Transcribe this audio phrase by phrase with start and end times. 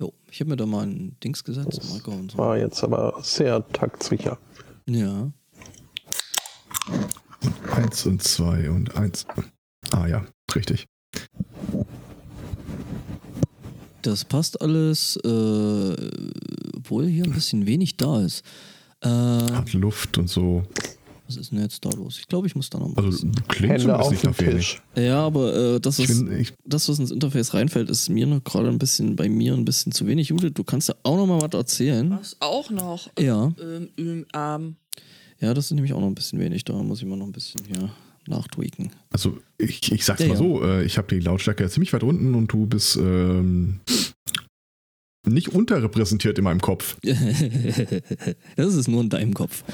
[0.00, 1.76] Jo, ich habe mir da mal ein Dings gesetzt.
[1.76, 2.38] Das so.
[2.38, 4.38] war jetzt aber sehr taktsicher.
[4.86, 5.30] Ja.
[7.70, 9.26] Eins und zwei und eins.
[9.90, 10.24] Ah ja,
[10.54, 10.86] richtig.
[14.00, 16.10] Das passt alles, äh,
[16.74, 18.42] obwohl hier ein bisschen wenig da ist.
[19.02, 20.62] Äh, Hat Luft und so.
[21.30, 22.18] Was ist denn jetzt da los?
[22.18, 23.04] Ich glaube, ich muss da noch mal.
[23.04, 24.54] Also klingt Hände zumindest auf nicht den nach wenig.
[24.56, 24.82] Tisch.
[24.96, 28.26] ja, aber äh, das, Ich ist, bin, ich, das, was ins Interface reinfällt, ist mir
[28.26, 30.28] noch gerade ein bisschen, bei mir ein bisschen zu wenig.
[30.28, 32.10] Judith, du kannst ja auch noch mal was erzählen.
[32.10, 33.08] Was auch noch?
[33.18, 33.52] Ja.
[33.62, 34.76] Ähm, ähm, ähm,
[35.40, 36.64] Ja, das ist nämlich auch noch ein bisschen wenig.
[36.64, 37.90] Da muss ich mal noch ein bisschen hier
[38.28, 38.90] nachtweaken.
[39.10, 40.38] also ich, ich sag's Ja, mal ja.
[40.38, 43.80] so, äh, ich habe die Lautstärke ziemlich weit unten und du bist ähm,
[45.32, 46.96] nicht unterrepräsentiert in meinem Kopf.
[48.56, 49.64] das ist nur in deinem Kopf.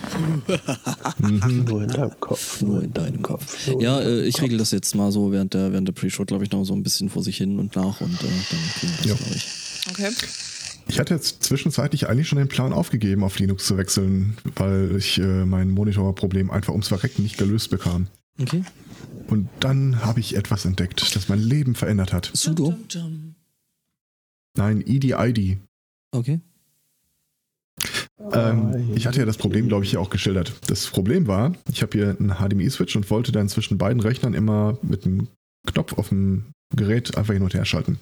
[1.18, 1.64] Mhm.
[1.66, 2.62] Nur in deinem Kopf.
[2.62, 3.66] Nur in deinem Kopf.
[3.68, 6.44] Nur Ja, äh, ich regel das jetzt mal so während der, während der Pre-Show, glaube
[6.44, 9.10] ich, noch so ein bisschen vor sich hin und nach und äh, dann kriegen wir
[9.10, 9.14] Ja.
[9.14, 9.46] das, glaube ich.
[9.90, 10.10] okay.
[10.88, 15.18] Ich hatte jetzt zwischenzeitlich eigentlich schon den Plan aufgegeben, auf Linux zu wechseln, weil ich
[15.18, 18.06] äh, mein Monitorproblem einfach ums Verrecken nicht gelöst bekam.
[18.40, 18.62] Okay.
[19.26, 22.30] Und dann habe ich etwas entdeckt, das mein Leben verändert hat.
[22.32, 22.66] Sudo.
[22.70, 23.25] Dum, dum, dum.
[24.56, 25.58] Nein, EDID.
[26.12, 26.40] Okay.
[28.32, 30.54] Ähm, ich hatte ja das Problem, glaube ich, hier auch geschildert.
[30.68, 34.78] Das Problem war, ich habe hier einen HDMI-Switch und wollte dann zwischen beiden Rechnern immer
[34.82, 35.28] mit einem
[35.66, 37.98] Knopf auf dem Gerät einfach hin und her schalten.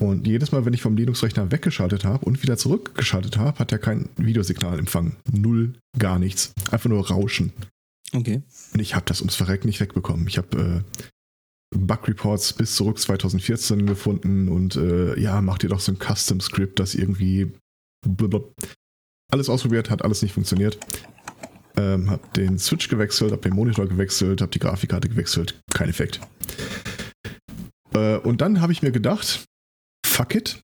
[0.00, 3.78] Und jedes Mal, wenn ich vom Linux-Rechner weggeschaltet habe und wieder zurückgeschaltet habe, hat er
[3.78, 5.16] kein Videosignal empfangen.
[5.30, 6.52] Null, gar nichts.
[6.70, 7.52] Einfach nur Rauschen.
[8.12, 8.42] Okay.
[8.72, 10.26] Und ich habe das ums Verrecken nicht wegbekommen.
[10.28, 11.00] Ich habe äh,
[11.74, 16.94] Bug-Reports bis zurück 2014 gefunden und äh, ja, mach dir doch so ein Custom-Script, das
[16.94, 17.52] irgendwie
[18.06, 18.52] blablabla.
[19.30, 20.78] alles ausprobiert, hat alles nicht funktioniert.
[21.76, 26.20] Ähm, hab den Switch gewechselt, hab den Monitor gewechselt, hab die Grafikkarte gewechselt, kein Effekt.
[27.94, 29.44] Äh, und dann habe ich mir gedacht,
[30.04, 30.60] fuck it,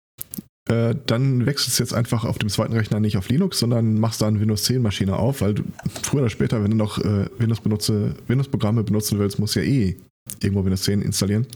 [0.69, 4.23] äh, dann wechselst du jetzt einfach auf dem zweiten Rechner nicht auf Linux, sondern machst
[4.23, 5.65] da eine Windows 10 Maschine auf, weil du
[6.03, 9.67] früher oder später, wenn du noch äh, Windows benutze, Windows-Programme benutzen willst, musst du ja
[9.67, 9.98] eh
[10.40, 11.46] irgendwo Windows 10 installieren.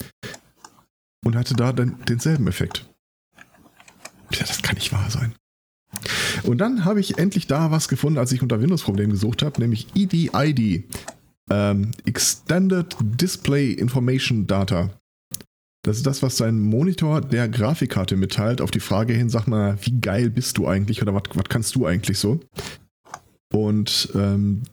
[1.24, 2.88] Und hatte da dann denselben Effekt.
[4.32, 5.34] Ja, das kann nicht wahr sein.
[6.44, 9.88] Und dann habe ich endlich da was gefunden, als ich unter Windows-Problem gesucht habe, nämlich
[9.94, 10.84] EDID.
[11.50, 14.90] Ähm, Extended Display Information Data.
[15.82, 19.78] Das ist das, was dein Monitor der Grafikkarte mitteilt, auf die Frage hin, sag mal,
[19.82, 22.40] wie geil bist du eigentlich oder was kannst du eigentlich so?
[23.52, 24.64] Und ähm,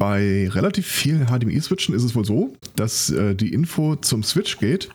[0.00, 4.88] bei relativ vielen HDMI-Switchen ist es wohl so, dass äh, die Info zum Switch geht,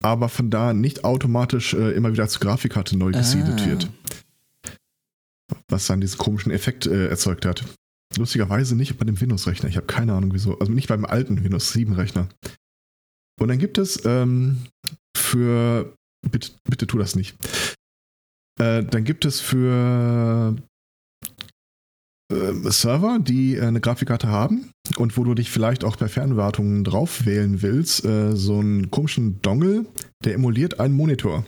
[0.00, 3.66] aber von da nicht automatisch äh, immer wieder zur Grafikkarte neu gesiedet Ah.
[3.66, 3.90] wird.
[5.68, 7.64] Was dann diesen komischen Effekt äh, erzeugt hat.
[8.16, 9.68] Lustigerweise nicht bei dem Windows-Rechner.
[9.68, 10.56] Ich habe keine Ahnung wieso.
[10.60, 12.28] Also nicht beim alten Windows 7-Rechner.
[13.40, 14.66] Und dann gibt es ähm,
[15.16, 15.92] für.
[16.30, 17.36] Bitte, bitte tu das nicht.
[18.60, 20.54] Äh, dann gibt es für
[22.34, 26.84] äh, Server, die äh, eine Grafikkarte haben und wo du dich vielleicht auch per Fernwartung
[26.84, 29.86] drauf wählen willst, äh, so einen komischen Dongle,
[30.24, 31.44] der emuliert einen Monitor.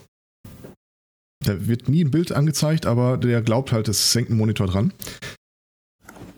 [1.45, 4.93] Da wird nie ein Bild angezeigt, aber der glaubt halt, es hängt ein Monitor dran.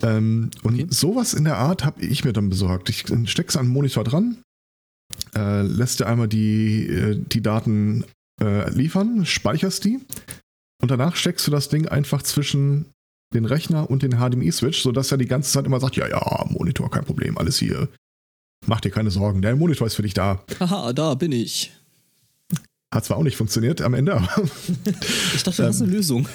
[0.02, 0.86] Ähm, und Okay.
[0.90, 2.88] sowas in der Art habe ich mir dann besorgt.
[2.90, 4.38] Ich steck's an den Monitor dran,
[5.34, 8.04] äh, lässt dir einmal die, die Daten
[8.42, 10.00] liefern, speicherst die
[10.80, 12.86] und danach steckst du das Ding einfach zwischen
[13.32, 16.90] den Rechner und den HDMI-Switch, sodass er die ganze Zeit immer sagt, ja, ja, Monitor,
[16.90, 17.88] kein Problem, alles hier.
[18.66, 20.44] Mach dir keine Sorgen, der Monitor ist für dich da.
[20.58, 21.72] Haha, da bin ich.
[22.92, 24.28] Hat zwar auch nicht funktioniert am Ende, aber
[25.34, 26.26] Ich dachte, du hast eine Lösung.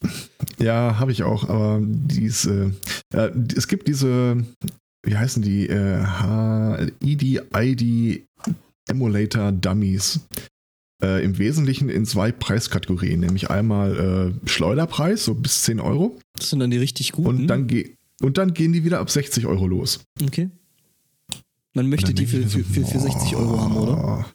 [0.58, 2.70] ja, habe ich auch, aber dies, äh,
[3.12, 4.36] äh, es gibt diese,
[5.04, 8.24] wie heißen die, äh, H- ED-ID
[8.88, 10.20] Emulator Dummies.
[11.00, 16.50] Äh, Im Wesentlichen in zwei Preiskategorien, nämlich einmal äh, Schleuderpreis, so bis 10 Euro, Das
[16.50, 17.28] sind dann die richtig guten.
[17.28, 20.00] und dann, ge und dann gehen die wieder ab 60 Euro los.
[20.20, 20.50] Okay.
[21.74, 24.26] Man möchte die für, für, für, für 60 Euro haben, oder?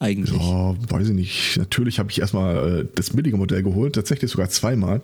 [0.00, 0.36] Eigentlich.
[0.36, 1.56] Ja, weiß ich nicht.
[1.56, 5.02] Natürlich habe ich erstmal äh, das billige Modell geholt, tatsächlich sogar zweimal.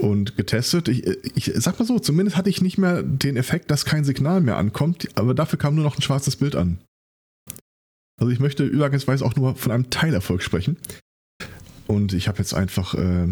[0.00, 0.88] Und getestet.
[0.88, 1.04] Ich,
[1.36, 4.56] ich sag mal so, zumindest hatte ich nicht mehr den Effekt, dass kein Signal mehr
[4.56, 6.78] ankommt, aber dafür kam nur noch ein schwarzes Bild an.
[8.20, 10.76] Also ich möchte übergangsweise auch nur von einem Teilerfolg sprechen.
[11.86, 13.28] Und ich habe jetzt einfach äh,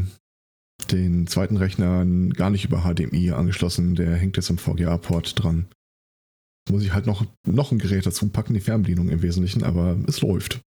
[0.91, 2.05] den zweiten Rechner
[2.35, 3.95] gar nicht über HDMI angeschlossen.
[3.95, 5.67] Der hängt jetzt am VGA-Port dran.
[6.69, 10.21] Muss ich halt noch, noch ein Gerät dazu packen, die Fernbedienung im Wesentlichen, aber es
[10.21, 10.61] läuft.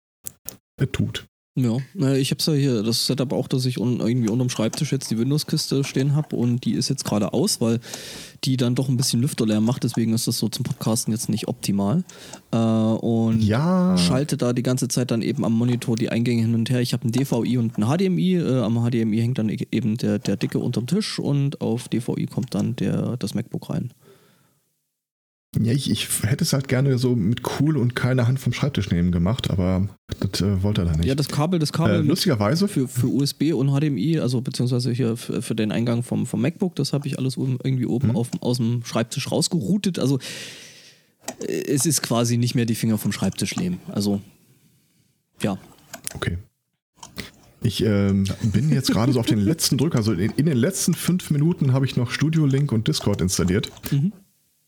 [0.80, 1.26] Es tut.
[1.54, 1.76] Ja,
[2.14, 5.18] ich habe ja hier das Setup auch, dass ich un irgendwie unterm Schreibtisch jetzt die
[5.18, 7.78] Windows-Kiste stehen habe und die ist jetzt gerade aus, weil
[8.44, 11.48] die dann doch ein bisschen Lüfterlärm macht, deswegen ist das so zum Podcasten jetzt nicht
[11.48, 12.04] optimal.
[12.52, 13.98] Äh, und Ja.
[13.98, 16.80] schalte da die ganze Zeit dann eben am Monitor die Eingänge hin und her.
[16.80, 18.36] Ich habe ein DVI und ein HDMI.
[18.36, 22.24] Äh, am HDMI hängt dann e- eben der, der Dicke unterm Tisch und auf DVI
[22.26, 23.90] kommt dann der, das MacBook rein.
[25.60, 28.90] Ja, ich, ich hätte es halt gerne so mit cool und keine Hand vom Schreibtisch
[28.90, 29.86] nehmen gemacht, aber
[30.18, 31.04] das äh, wollte er da nicht.
[31.04, 35.16] Ja, das Kabel, das Kabel äh, lustigerweise, für, für USB und HDMI, also beziehungsweise hier
[35.18, 38.16] für, für den Eingang vom, vom MacBook, das habe ich alles irgendwie oben Mhm.
[38.16, 39.98] auf, aus dem Schreibtisch rausgeroutet.
[39.98, 40.18] Also
[41.46, 43.78] äh, es ist quasi nicht mehr die Finger vom Schreibtisch nehmen.
[43.88, 44.22] Also
[45.42, 45.58] ja.
[46.14, 46.38] okay.
[47.62, 50.94] Ich ähm, bin jetzt gerade so auf den letzten Drücker, also in, in den letzten
[50.94, 53.70] fünf Minuten habe ich noch Studio Link und Discord installiert.
[53.92, 54.12] Mhm.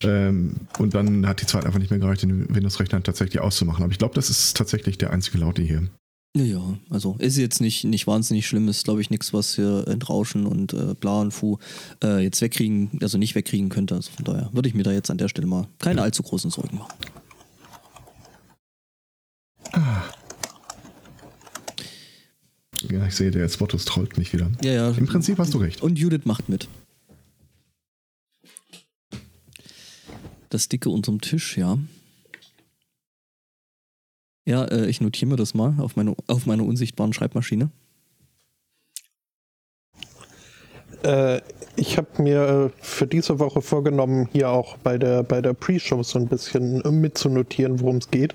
[0.05, 3.83] Ähm, und dann hat die Zeit einfach nicht mehr gereicht, den Windows-Rechner tatsächlich auszumachen.
[3.83, 5.89] Aber ich glaube, das ist tatsächlich der einzige Laute hier.
[6.37, 9.87] Ja, ja, also ist jetzt nicht, nicht wahnsinnig schlimm, ist glaube ich nichts, was hier
[9.87, 11.59] Entrauschen und äh, bla und fu
[12.03, 13.95] äh, jetzt wegkriegen, also nicht wegkriegen könnte.
[13.95, 16.51] Also von daher würde ich mir da jetzt an der Stelle mal keine allzu großen
[16.51, 16.93] Sorgen machen.
[22.91, 24.51] Ja, ich sehe, der Spotus trollt mich wieder.
[24.63, 24.91] Ja, ja.
[24.91, 25.83] Im Prinzip hast du recht.
[25.83, 26.69] Und Judith macht mit.
[30.55, 31.79] Das Dicke unterm Tisch, ja.
[34.47, 37.71] Ja, äh, ich notiere mir das mal auf, meine, auf meiner unsichtbaren Schreibmaschine.
[41.03, 41.41] Äh,
[41.75, 46.05] ich habe mir äh, für diese Woche vorgenommen, hier auch bei der, bei der Pre-Show
[46.05, 48.35] so ein bisschen äh, mitzunotieren, worum es geht.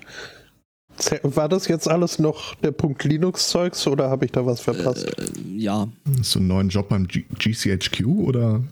[1.22, 5.06] War das jetzt alles noch der Punkt Linux-Zeugs oder habe ich da was verpasst?
[5.06, 5.88] Äh, ja,
[6.18, 8.62] Hast du einen neuen Job beim G GCHQ oder?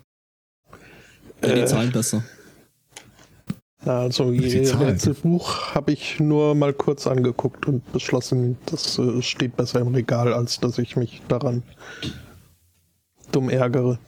[1.43, 2.23] ja, die Äh, Zahlen besser.
[3.85, 4.89] Also ihr Zahlen.
[4.89, 10.33] Rätselbuch habe ich nur mal kurz angeguckt und beschlossen, das äh, steht besser im Regal,
[10.35, 11.63] als dass ich mich daran
[13.31, 13.99] dumm ärgere.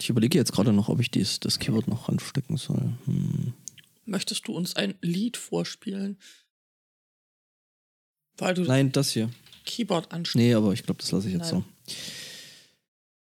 [0.00, 2.94] Ich überlege jetzt gerade noch, ob ich dies, das Keyword noch ranstecken soll.
[3.04, 3.52] Hm.
[4.06, 6.18] Möchtest du uns ein Lied vorspielen?
[8.36, 9.30] Weil du Nein, das hier.
[9.64, 10.36] Keyboard anschließt.
[10.36, 11.64] Nee, aber ich glaube, das lasse ich jetzt Nein.
[11.86, 11.92] so.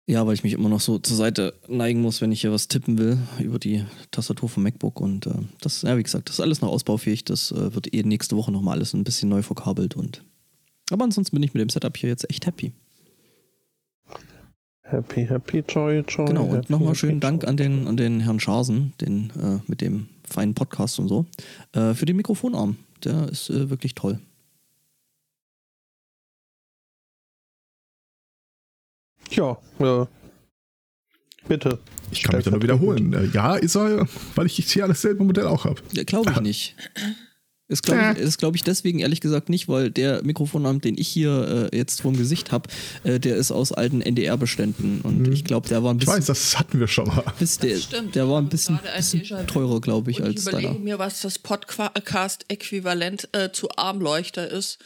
[0.06, 2.66] Ja, weil ich mich immer noch so zur Seite neigen muss, wenn ich hier was
[2.66, 5.00] tippen will über die Tastatur vom MacBook.
[5.00, 7.24] Und äh, das, ja, wie gesagt, das ist alles noch ausbaufähig.
[7.24, 9.94] Das äh, wird eh nächste Woche nochmal alles ein bisschen neu verkabelt.
[9.94, 10.24] Und
[10.90, 12.72] aber ansonsten bin ich mit dem Setup hier jetzt echt happy.
[14.82, 16.26] Happy, happy, joy, joy.
[16.26, 20.08] Genau, und nochmal schönen Dank an den, an den Herrn Scharsen, den, äh, mit dem
[20.24, 21.24] feinen Podcast und so,
[21.72, 22.76] äh, für den Mikrofonarm.
[23.04, 24.20] Der ist äh, wirklich toll.
[29.36, 30.06] Ja, äh,
[31.48, 31.78] bitte.
[32.10, 33.12] Ich kann mich da nur wiederholen.
[33.14, 35.80] Äh, Ja, ist er, weil ich hier alles selbe Modell auch habe.
[35.92, 36.76] Ja, glaube ich nicht.
[37.68, 41.08] Ist glaube ich, ist, glaub ich deswegen ehrlich gesagt nicht, weil der Mikrofonarm, den ich
[41.08, 42.68] hier äh, jetzt vorm Gesicht habe,
[43.02, 46.26] äh, der ist aus alten NDR-Beständen und ich glaube, der war ein Ich bisschen, weiß,
[46.26, 47.24] das hatten wir schon mal.
[47.38, 48.14] bis der, Stimmt.
[48.14, 50.80] der war ein bisschen, bisschen teurer, glaube ich, Und als ich überlege deiner.
[50.80, 54.78] mir, was das Podcast-Äquivalent äh, zu Armleuchter ist.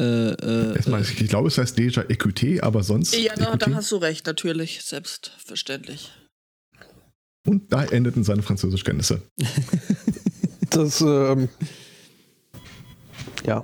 [0.00, 3.14] Äh, äh, Erstmal, ich glaube, es heißt Deja EQT, aber sonst.
[3.14, 6.10] Ja, da, da hast du recht, natürlich, selbstverständlich.
[7.46, 9.22] Und da endeten seine Französischkenntnisse.
[10.70, 11.50] Das, ähm,
[13.44, 13.62] ja.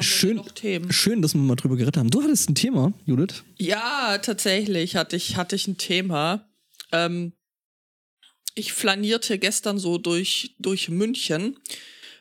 [0.00, 0.42] Schön.
[0.90, 2.10] schön, dass wir mal drüber geredet haben.
[2.10, 3.44] Du hattest ein Thema, Judith.
[3.56, 6.48] Ja, tatsächlich hatte ich, hatte ich ein Thema.
[6.90, 7.34] Ähm,
[8.56, 11.58] ich flanierte gestern so durch, durch München,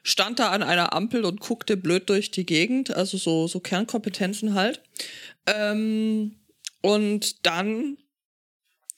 [0.04, 4.54] stand da an einer Ampel und guckte blöd durch die Gegend, also so, so Kernkompetenzen
[4.54, 4.82] halt.
[5.48, 6.36] Ähm,
[6.82, 7.98] und dann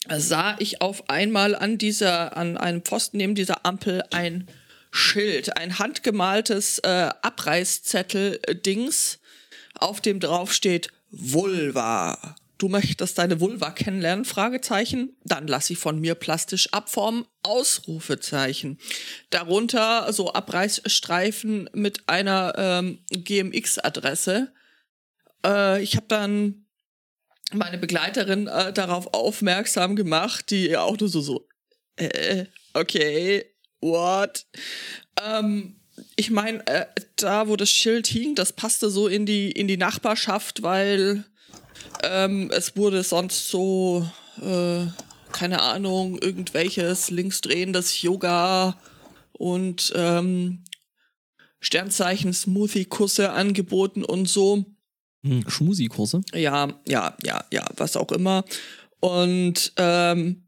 [0.08, 4.48] sah ich auf einmal an dieser, an einem Pfosten neben dieser Ampel ein
[4.90, 9.20] Schild, ein handgemaltes äh, Abreißzettel-Dings,
[9.74, 12.36] auf dem drauf steht Vulva.
[12.58, 14.24] Du möchtest deine Vulva kennenlernen?
[14.24, 15.16] Fragezeichen.
[15.24, 17.24] Dann lass sie von mir plastisch abformen.
[17.44, 18.78] Ausrufezeichen.
[19.30, 24.52] Darunter so Abreißstreifen mit einer ähm, GMX-Adresse.
[25.46, 26.66] Äh, ich habe dann
[27.52, 31.48] meine Begleiterin äh, darauf aufmerksam gemacht, die auch nur so so,
[31.96, 33.44] äh, okay,
[33.80, 34.46] what?
[35.22, 35.76] Ähm,
[36.16, 36.86] ich meine, äh,
[37.16, 41.24] da wo das Schild hing, das passte so in die in die Nachbarschaft, weil
[42.02, 44.08] ähm, es wurde sonst so,
[44.40, 44.86] äh,
[45.32, 48.78] keine Ahnung, irgendwelches linksdrehendes Yoga
[49.32, 50.64] und ähm,
[51.60, 54.64] Sternzeichen Smoothie-Kusse angeboten und so.
[55.24, 56.20] Hm, Schmusi-Kurse.
[56.32, 58.44] Ja, ja, ja, ja, was auch immer.
[59.00, 60.44] Und ähm,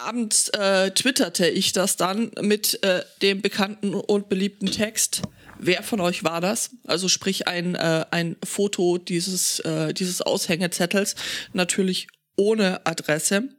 [0.00, 5.22] abends äh, twitterte ich das dann mit äh, dem bekannten und beliebten Text.
[5.62, 6.70] Wer von euch war das?
[6.86, 11.16] Also sprich ein, äh, ein Foto dieses, äh, dieses Aushängezettels,
[11.52, 13.50] natürlich ohne Adresse.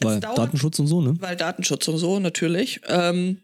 [0.00, 1.14] Weil Datenschutz und so, ne?
[1.20, 2.80] Weil Datenschutz und so, natürlich.
[2.88, 3.42] Ähm,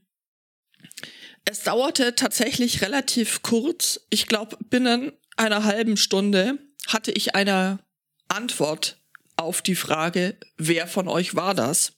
[1.44, 4.00] es dauerte tatsächlich relativ kurz.
[4.11, 6.58] Ich glaube, binnen einer halben Stunde
[6.88, 7.78] hatte ich eine
[8.26, 9.00] Antwort
[9.37, 11.92] auf die Frage, wer von euch war das?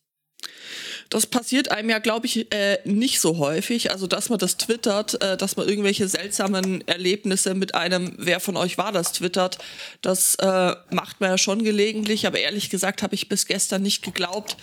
[1.08, 3.90] Das passiert einem ja, glaube ich, äh, nicht so häufig.
[3.90, 8.56] Also, dass man das twittert, äh, dass man irgendwelche seltsamen Erlebnisse mit einem, wer von
[8.56, 9.58] euch war das, twittert.
[10.02, 12.26] Das äh, macht man ja schon gelegentlich.
[12.26, 14.56] Aber ehrlich gesagt habe ich bis gestern nicht geglaubt,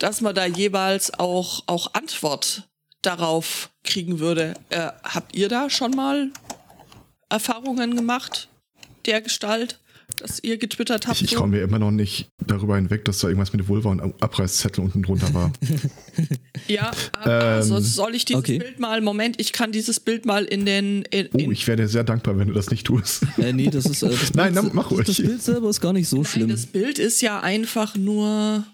[0.00, 2.64] dass man da jeweils auch, auch Antwort
[3.02, 4.54] darauf kriegen würde.
[4.70, 6.30] Äh, habt ihr da schon mal
[7.28, 8.48] Erfahrungen gemacht,
[9.06, 9.78] der Gestalt?
[10.16, 11.20] Dass ihr getwittert habt.
[11.20, 14.00] Ich, ich komme mir immer noch nicht darüber hinweg, dass da irgendwas mit Vulva und
[14.22, 15.52] Abreißzettel unten drunter war.
[16.68, 18.58] ja, also soll ich dieses okay.
[18.58, 21.02] Bild mal, Moment, ich kann dieses Bild mal in den.
[21.10, 23.26] In, in oh, ich wäre dir sehr dankbar, wenn du das nicht tust.
[23.36, 24.02] Äh, nee, das ist.
[24.02, 25.06] Äh, das Bild, Nein, dann mach ruhig.
[25.06, 26.48] Das Bild selber ist gar nicht so schlimm.
[26.48, 28.64] das Bild ist ja einfach nur.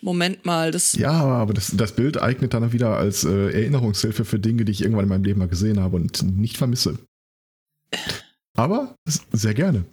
[0.00, 0.92] Moment mal, das.
[0.92, 4.82] Ja, aber das, das Bild eignet dann wieder als äh, Erinnerungshilfe für Dinge, die ich
[4.82, 6.98] irgendwann in meinem Leben mal gesehen habe und nicht vermisse.
[8.54, 8.96] Aber
[9.32, 9.84] sehr gerne.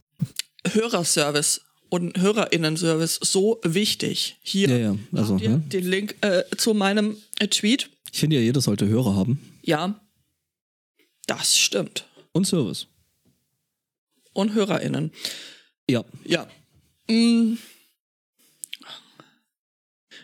[0.73, 4.37] Hörerservice und Hörerinnenservice so wichtig.
[4.41, 4.97] Hier ja, ja.
[5.13, 5.57] Also, ja.
[5.57, 7.89] den Link äh, zu meinem äh, Tweet.
[8.11, 9.59] Ich finde ja, jeder sollte Hörer haben.
[9.61, 9.99] Ja,
[11.27, 12.05] das stimmt.
[12.31, 12.87] Und Service.
[14.33, 15.11] Und HörerInnen.
[15.89, 16.03] Ja.
[16.25, 16.47] Ja.
[17.07, 17.57] Mm.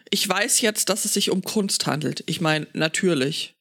[0.10, 2.24] Ich weiß jetzt, dass es sich um Kunst handelt.
[2.26, 3.56] Ich meine, natürlich.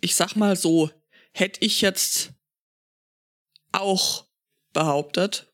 [0.00, 0.90] Ich sag mal so,
[1.32, 2.32] hätte ich jetzt
[3.72, 4.24] auch
[4.72, 5.49] behauptet,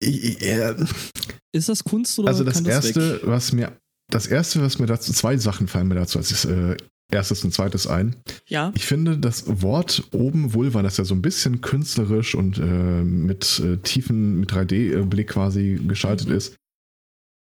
[0.00, 3.20] ist das Kunst oder Also das erste, weg?
[3.24, 3.76] was mir,
[4.10, 6.76] das erste, was mir dazu, zwei Sachen fallen mir dazu als äh,
[7.10, 8.16] erstes und zweites ein.
[8.46, 8.72] Ja.
[8.74, 13.60] Ich finde das Wort oben Vulva, das ja so ein bisschen künstlerisch und äh, mit
[13.60, 16.36] äh, tiefen, mit 3D-Blick quasi geschaltet mhm.
[16.36, 16.56] ist,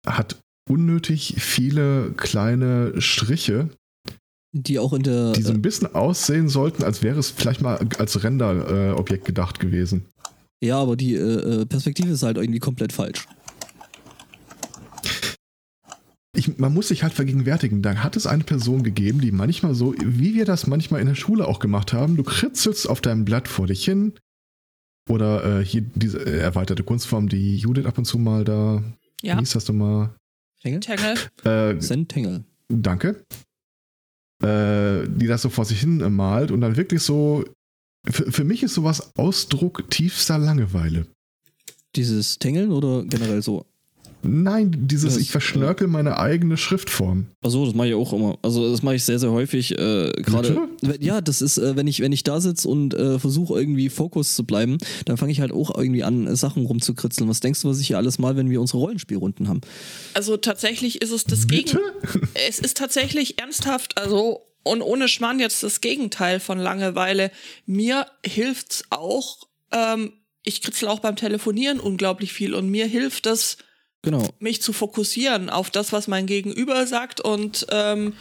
[0.06, 3.70] hat unnötig viele kleine Striche,
[4.52, 5.32] die auch in der.
[5.32, 10.06] Die so ein bisschen aussehen sollten, als wäre es vielleicht mal als Render-Objekt gedacht gewesen.
[10.60, 13.26] Ja, aber die äh, äh, Perspektive ist halt irgendwie komplett falsch.
[16.32, 19.94] Ich, man muss sich halt vergegenwärtigen, da hat es eine Person gegeben, die manchmal so,
[19.98, 23.48] wie wir das manchmal in der Schule auch gemacht haben, du kritzelst auf deinem Blatt
[23.48, 24.14] vor dich hin.
[25.08, 28.82] Oder äh, hier diese äh, erweiterte Kunstform, die Judith ab und zu mal da.
[29.22, 29.34] Ja.
[29.34, 30.14] Wie hieß das nochmal?
[30.62, 30.80] Tengel?
[30.80, 31.16] Tengel.
[31.44, 32.44] Äh, Send Tengel.
[32.68, 33.24] Danke.
[34.42, 37.44] Äh, die das so vor sich hin malt und dann wirklich so
[38.08, 41.06] für, für mich ist sowas Ausdruck tiefster Langeweile.
[41.96, 43.66] Dieses Tängeln oder generell so?
[44.22, 47.26] Nein, dieses, das, ich verschnörkel äh, meine eigene Schriftform.
[47.42, 48.38] Achso, das mache ich auch immer.
[48.42, 49.72] Also das mache ich sehr, sehr häufig.
[49.72, 50.68] Äh, Gerade.
[51.00, 54.34] Ja, das ist, äh, wenn ich, wenn ich da sitze und äh, versuche irgendwie Fokus
[54.34, 54.76] zu bleiben,
[55.06, 57.30] dann fange ich halt auch irgendwie an, Sachen rumzukritzeln.
[57.30, 59.62] Was denkst du, was ich hier alles mal, wenn wir unsere Rollenspielrunden haben?
[60.12, 61.80] Also tatsächlich ist es das Gegenteil.
[62.46, 67.30] Es ist tatsächlich ernsthaft, also und ohne Schmarrn jetzt das Gegenteil von Langeweile.
[67.66, 69.38] Mir hilft's auch,
[69.72, 70.12] ähm,
[70.42, 73.58] ich kritzel auch beim Telefonieren unglaublich viel und mir hilft es,
[74.02, 74.28] genau.
[74.38, 78.14] mich zu fokussieren auf das, was mein Gegenüber sagt und ähm,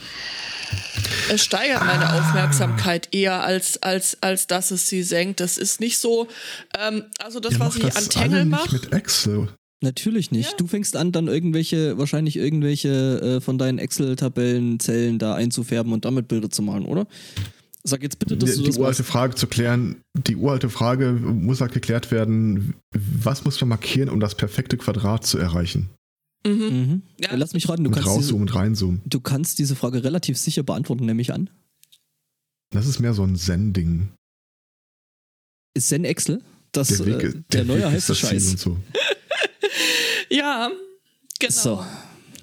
[1.30, 2.20] es steigert meine ah.
[2.20, 5.40] Aufmerksamkeit eher als als als dass es sie senkt.
[5.40, 6.28] Das ist nicht so.
[6.78, 8.74] Ähm, also das, Ihr was ich an Tangle mache.
[8.74, 9.50] mit Excel.
[9.82, 10.52] Natürlich nicht.
[10.52, 10.58] Ja.
[10.58, 16.28] Du fängst an, dann irgendwelche, wahrscheinlich irgendwelche äh, von deinen Excel-Tabellenzellen da einzufärben und damit
[16.28, 17.08] Bilder zu machen, oder?
[17.84, 19.12] Sag jetzt bitte, dass die, du das Die uralte machst.
[19.12, 24.20] Frage zu klären, die uralte Frage muss halt geklärt werden, was muss man markieren, um
[24.20, 25.90] das perfekte Quadrat zu erreichen?
[26.46, 26.54] Mhm.
[26.54, 27.02] mhm.
[27.22, 27.36] Ja.
[27.36, 29.02] Lass mich raten, du kannst, rauszoomen diese, und reinzoomen.
[29.06, 31.50] du kannst diese Frage relativ sicher beantworten, nehme ich an.
[32.72, 34.10] Das ist mehr so ein Zen-Ding.
[35.74, 36.42] Ist Zen Excel?
[36.72, 38.52] Das, der, Weg, äh, der, der neue heiße Scheiß.
[38.52, 38.78] Und so.
[40.30, 40.72] Ja,
[41.40, 41.52] genau.
[41.52, 41.86] So.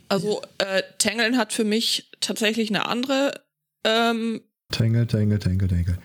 [0.08, 3.44] Also äh, Tangeln hat für mich tatsächlich eine andere.
[3.84, 4.42] Ähm,
[4.72, 5.98] Tangle, Tangle, Tangle, Tangle.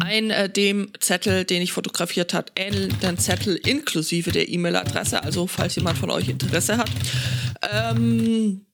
[0.00, 5.76] ein äh, dem Zettel, den ich fotografiert hat, ähnelnden Zettel inklusive der E-Mail-Adresse, also falls
[5.76, 6.90] jemand von euch Interesse hat.
[7.70, 8.66] Ähm,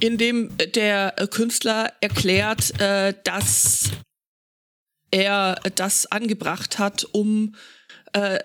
[0.00, 3.90] in dem der Künstler erklärt, äh, dass
[5.10, 7.54] er das angebracht hat, um
[8.12, 8.40] äh,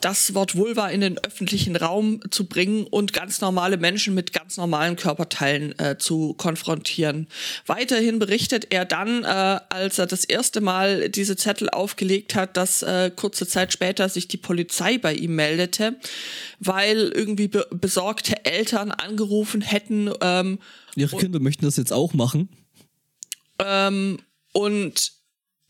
[0.00, 4.56] das Wort Vulva in den öffentlichen Raum zu bringen und ganz normale Menschen mit ganz
[4.56, 7.26] normalen Körperteilen äh, zu konfrontieren.
[7.66, 9.26] Weiterhin berichtet er dann, äh,
[9.68, 14.28] als er das erste Mal diese Zettel aufgelegt hat, dass äh, kurze Zeit später sich
[14.28, 15.96] die Polizei bei ihm meldete,
[16.58, 20.10] weil irgendwie be besorgte Eltern angerufen hätten.
[20.20, 20.58] Ähm,
[20.96, 22.48] Ihre Kinder möchten das jetzt auch machen.
[23.58, 24.18] Ähm,
[24.52, 25.12] und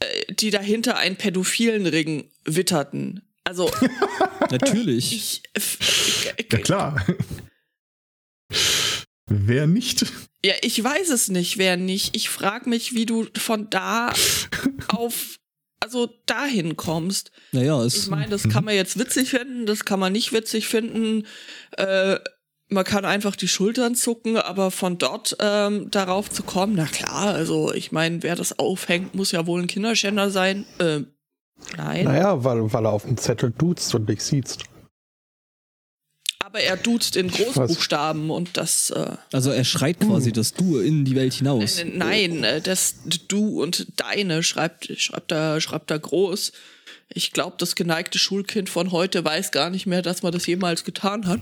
[0.00, 3.22] äh, die dahinter einen pädophilen Ring witterten.
[3.44, 3.70] Also.
[4.50, 5.12] Natürlich.
[5.12, 5.42] Ich,
[6.50, 7.04] ja, klar.
[9.26, 10.06] wer nicht?
[10.44, 12.16] Ja, ich weiß es nicht, wer nicht.
[12.16, 14.12] Ich frage mich, wie du von da
[14.88, 15.36] auf,
[15.80, 17.30] also dahin kommst.
[17.52, 17.96] Naja, es.
[17.96, 21.26] Ich meine, das kann man jetzt witzig finden, das kann man nicht witzig finden.
[21.76, 22.18] Äh,
[22.70, 27.34] man kann einfach die Schultern zucken, aber von dort ähm, darauf zu kommen, na klar,
[27.34, 30.64] also ich meine, wer das aufhängt, muss ja wohl ein Kinderschänder sein.
[30.78, 31.00] Äh,
[31.76, 32.04] Nein.
[32.04, 34.64] Naja, weil, weil er auf dem Zettel duzt und nicht siehst.
[36.44, 38.90] Aber er duzt in Großbuchstaben und das.
[38.90, 40.32] Äh, also er schreit quasi hm.
[40.32, 41.78] das Du in die Welt hinaus.
[41.84, 42.96] Nein, nein, äh, das
[43.28, 46.52] Du und Deine schreibt, schreibt, er, schreibt er groß.
[47.12, 50.84] Ich glaube, das geneigte Schulkind von heute weiß gar nicht mehr, dass man das jemals
[50.84, 51.40] getan hat.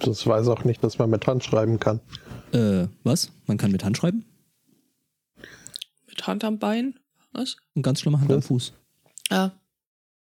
[0.00, 2.00] Das weiß auch nicht, dass man mit Hand schreiben kann.
[2.52, 3.30] Äh, was?
[3.46, 4.24] Man kann mit Hand schreiben?
[6.06, 6.98] Mit Hand am Bein?
[7.32, 7.56] Was?
[7.74, 8.36] Eine ganz schlimme Hand was?
[8.36, 8.72] am Fuß.
[9.30, 9.52] Ja.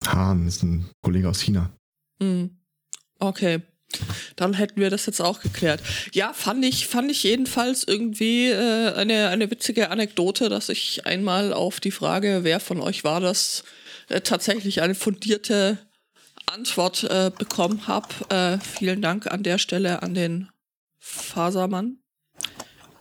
[0.06, 1.72] Han ist ein Kollege aus China.
[2.20, 2.58] Mhm.
[3.20, 3.62] Okay.
[4.36, 5.82] Dann hätten wir das jetzt auch geklärt.
[6.12, 11.54] Ja, fand ich, fand ich jedenfalls irgendwie äh, eine, eine witzige Anekdote, dass ich einmal
[11.54, 13.64] auf die Frage, wer von euch war das,
[14.10, 15.78] äh, tatsächlich eine fundierte
[16.46, 18.08] Antwort äh, bekommen habe.
[18.30, 20.50] Äh, vielen Dank an der Stelle an den
[21.00, 22.00] Fasermann,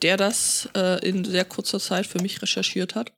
[0.02, 3.12] der das äh, in sehr kurzer Zeit für mich recherchiert hat.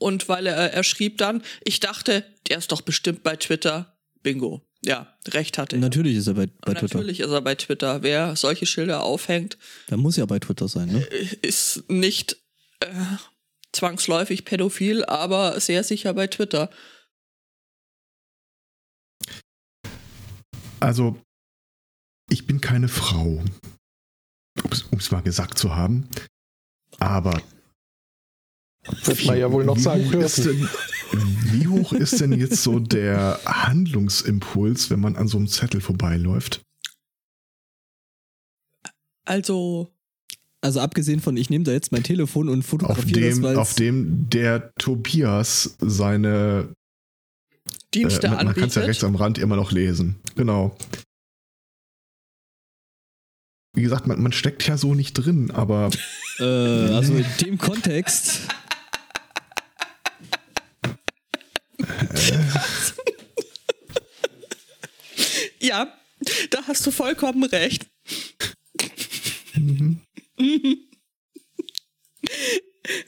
[0.00, 3.96] Und weil er, er schrieb dann, ich dachte, der ist doch bestimmt bei Twitter.
[4.22, 4.62] Bingo.
[4.82, 5.80] Ja, recht hatte er.
[5.80, 6.96] Natürlich ist er bei, bei Twitter.
[6.96, 8.02] Natürlich ist er bei Twitter.
[8.02, 9.58] Wer solche Schilder aufhängt,
[9.90, 11.02] der muss ja bei Twitter sein, ne?
[11.42, 12.38] Ist nicht
[12.80, 12.88] äh,
[13.72, 16.70] zwangsläufig pädophil, aber sehr sicher bei Twitter.
[20.80, 21.20] Also,
[22.30, 23.44] ich bin keine Frau,
[24.90, 26.08] um es mal gesagt zu haben,
[26.98, 27.42] aber
[29.04, 30.68] wird man ja wohl noch sagen dürfen.
[31.52, 36.62] wie hoch ist denn jetzt so der Handlungsimpuls, wenn man an so einem Zettel vorbeiläuft?
[39.24, 39.88] Also.
[40.62, 43.74] Also abgesehen von, ich nehme da jetzt mein Telefon und fotografiere auf dem, das, Auf
[43.76, 46.74] dem der Tobias seine
[47.94, 50.16] Dienste äh, man, man kann es ja rechts am Rand immer noch lesen.
[50.36, 50.76] Genau.
[53.74, 55.90] Wie gesagt, man, man steckt ja so nicht drin, aber.
[56.38, 58.42] äh, also in dem Kontext.
[65.60, 65.92] ja,
[66.50, 67.86] da hast du vollkommen recht.
[69.54, 70.00] Mhm.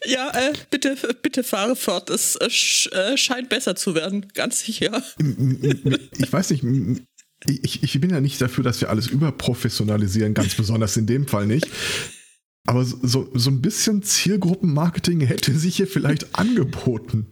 [0.07, 2.11] Ja, äh, bitte, bitte fahre fort.
[2.11, 5.03] Es äh, scheint besser zu werden, ganz sicher.
[6.19, 6.65] Ich weiß nicht,
[7.47, 11.47] ich, ich bin ja nicht dafür, dass wir alles überprofessionalisieren, ganz besonders in dem Fall
[11.47, 11.67] nicht.
[12.67, 17.27] Aber so, so ein bisschen Zielgruppenmarketing hätte sich hier vielleicht angeboten.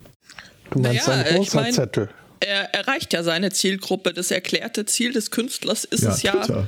[0.70, 2.08] Du meinst naja, ein großer ich mein, Zettel.
[2.40, 4.12] Er erreicht ja seine Zielgruppe.
[4.12, 6.66] Das erklärte Ziel des Künstlers ist ja, es ja.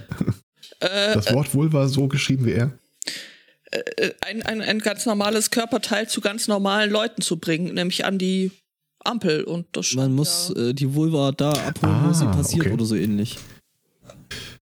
[0.80, 2.72] Äh, das Wort wohl war so geschrieben wie er.
[3.70, 8.18] Äh, ein, ein, ein ganz normales Körperteil zu ganz normalen Leuten zu bringen, nämlich an
[8.18, 8.50] die
[9.04, 9.44] Ampel.
[9.44, 10.70] Und das Man muss ja.
[10.70, 12.74] äh, die Vulva da abholen, ah, wo sie passiert okay.
[12.74, 13.38] oder so ähnlich.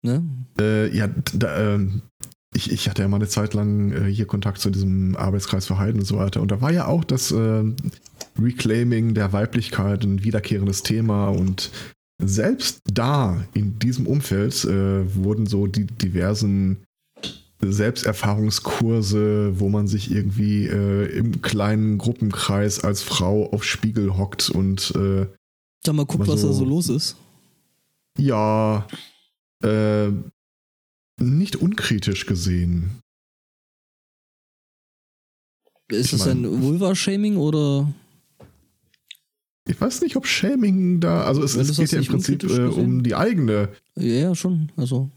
[0.02, 0.24] Ne?
[0.60, 2.04] Äh, ja, da, ähm,
[2.54, 5.78] ich, ich hatte ja mal eine Zeit lang äh, hier Kontakt zu diesem Arbeitskreis für
[5.78, 6.42] Heiden und so weiter.
[6.42, 7.64] Und da war ja auch das äh,
[8.42, 11.30] Reclaiming der Weiblichkeit ein wiederkehrendes Thema.
[11.30, 11.72] Und
[12.22, 16.78] selbst da, in diesem Umfeld, äh, wurden so die diversen
[17.62, 24.94] Selbsterfahrungskurse, wo man sich irgendwie äh, im kleinen Gruppenkreis als Frau auf Spiegel hockt und
[24.96, 25.28] äh,
[25.86, 27.16] Sag mal, guck, was so, da so los ist.
[28.18, 28.88] Ja,
[29.64, 30.10] äh,
[31.22, 33.02] nicht unkritisch gesehen.
[35.90, 37.92] Ist das ein Vulva-Shaming oder?
[39.70, 41.26] Ich weiß nicht, ob Shaming da.
[41.26, 43.70] Also, es, es geht ja im Prinzip äh, um die eigene.
[43.96, 44.72] Ja, schon.
[44.76, 45.12] Also.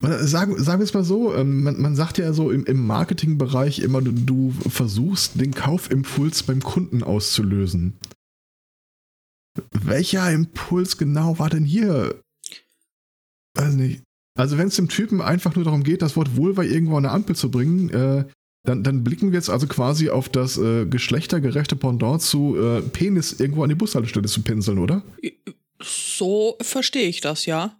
[0.00, 3.78] Sagen, sagen wir es mal so, ähm, man, man sagt ja so im, im Marketingbereich
[3.78, 7.94] immer, du, du, versuchst den Kaufimpuls beim Kunden auszulösen.
[9.70, 12.20] Welcher Impuls genau war denn hier?
[13.54, 14.02] Weiß nicht.
[14.36, 17.14] Also wenn es dem Typen einfach nur darum geht, das Wort Vulva irgendwo an eine
[17.14, 18.24] Ampel zu bringen, äh,
[18.64, 23.32] dann, dann blicken wir jetzt also quasi auf das äh, geschlechtergerechte Pendant zu äh, Penis
[23.40, 25.02] irgendwo an die Bushaltestelle zu pinseln, oder?
[25.82, 27.76] So verstehe ich das, ja.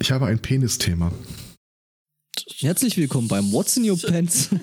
[0.00, 1.12] Ich habe ein Penis-Thema.
[2.58, 4.50] Herzlich willkommen beim What's in Your Pants.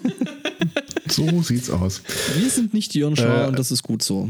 [1.12, 2.04] So sieht's aus.
[2.38, 4.30] Wir sind nicht Jörn Schaar Äh, und das ist gut so.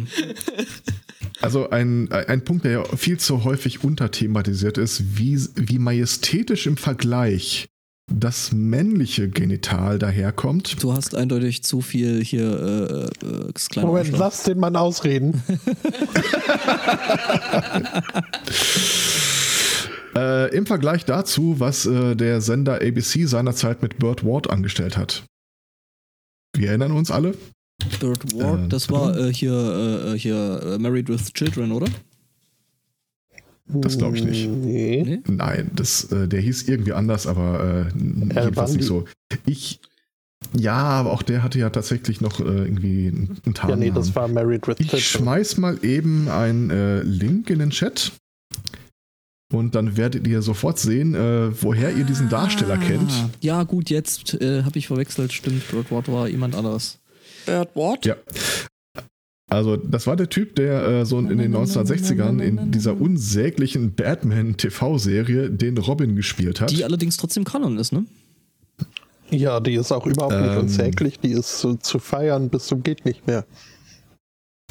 [1.41, 6.78] Also ein, ein Punkt, der ja viel zu häufig unterthematisiert ist, wie, wie majestätisch im
[6.78, 7.67] Vergleich
[8.10, 10.82] das männliche Genital daherkommt.
[10.82, 14.19] Du hast eindeutig zu viel hier äh, äh, Moment, Arschloch.
[14.19, 15.41] lass den Mann ausreden.
[20.15, 25.24] Äh, Im Vergleich dazu, was äh, der Sender ABC seinerzeit mit Burt Ward angestellt hat.
[26.58, 27.36] Wir erinnern uns alle.
[28.00, 31.88] Bird Ward, Äh, das war äh, hier, äh, hier Married with Children, oder?
[33.70, 34.50] Das glaub ich nicht.
[34.50, 35.04] Nee.
[35.06, 35.22] Nee?
[35.28, 39.06] Nein, das, äh, der hieß irgendwie anders, aber äh, jedenfalls nicht so.
[39.46, 39.80] Ich,
[40.58, 44.16] ja, aber auch der hatte ja tatsächlich noch äh, irgendwie einen einen Ja, nee, das
[44.16, 48.12] war Married with Ich schmeiß mal eben einen äh, Link in den Chat.
[49.52, 53.12] Und dann werdet ihr sofort sehen, äh, woher ihr diesen Darsteller Ah, kennt.
[53.42, 55.68] Ja, gut, jetzt äh, habe ich verwechselt, stimmt.
[55.72, 57.00] Bird Ward war jemand anderes.
[57.48, 58.06] Bird what?
[58.06, 58.16] Ja.
[59.50, 65.50] Also, das war der Typ, der äh, so in den 1960ern in dieser unsäglichen Batman-TV-Serie
[65.50, 66.70] den Robin gespielt hat.
[66.70, 68.06] Die allerdings trotzdem Kanon ist, ne?
[69.32, 70.60] Ja, die ist auch überhaupt nicht Ähm.
[70.60, 71.20] unsäglich.
[71.20, 73.46] Die ist zu, zu feiern bis zum geht nicht mehr.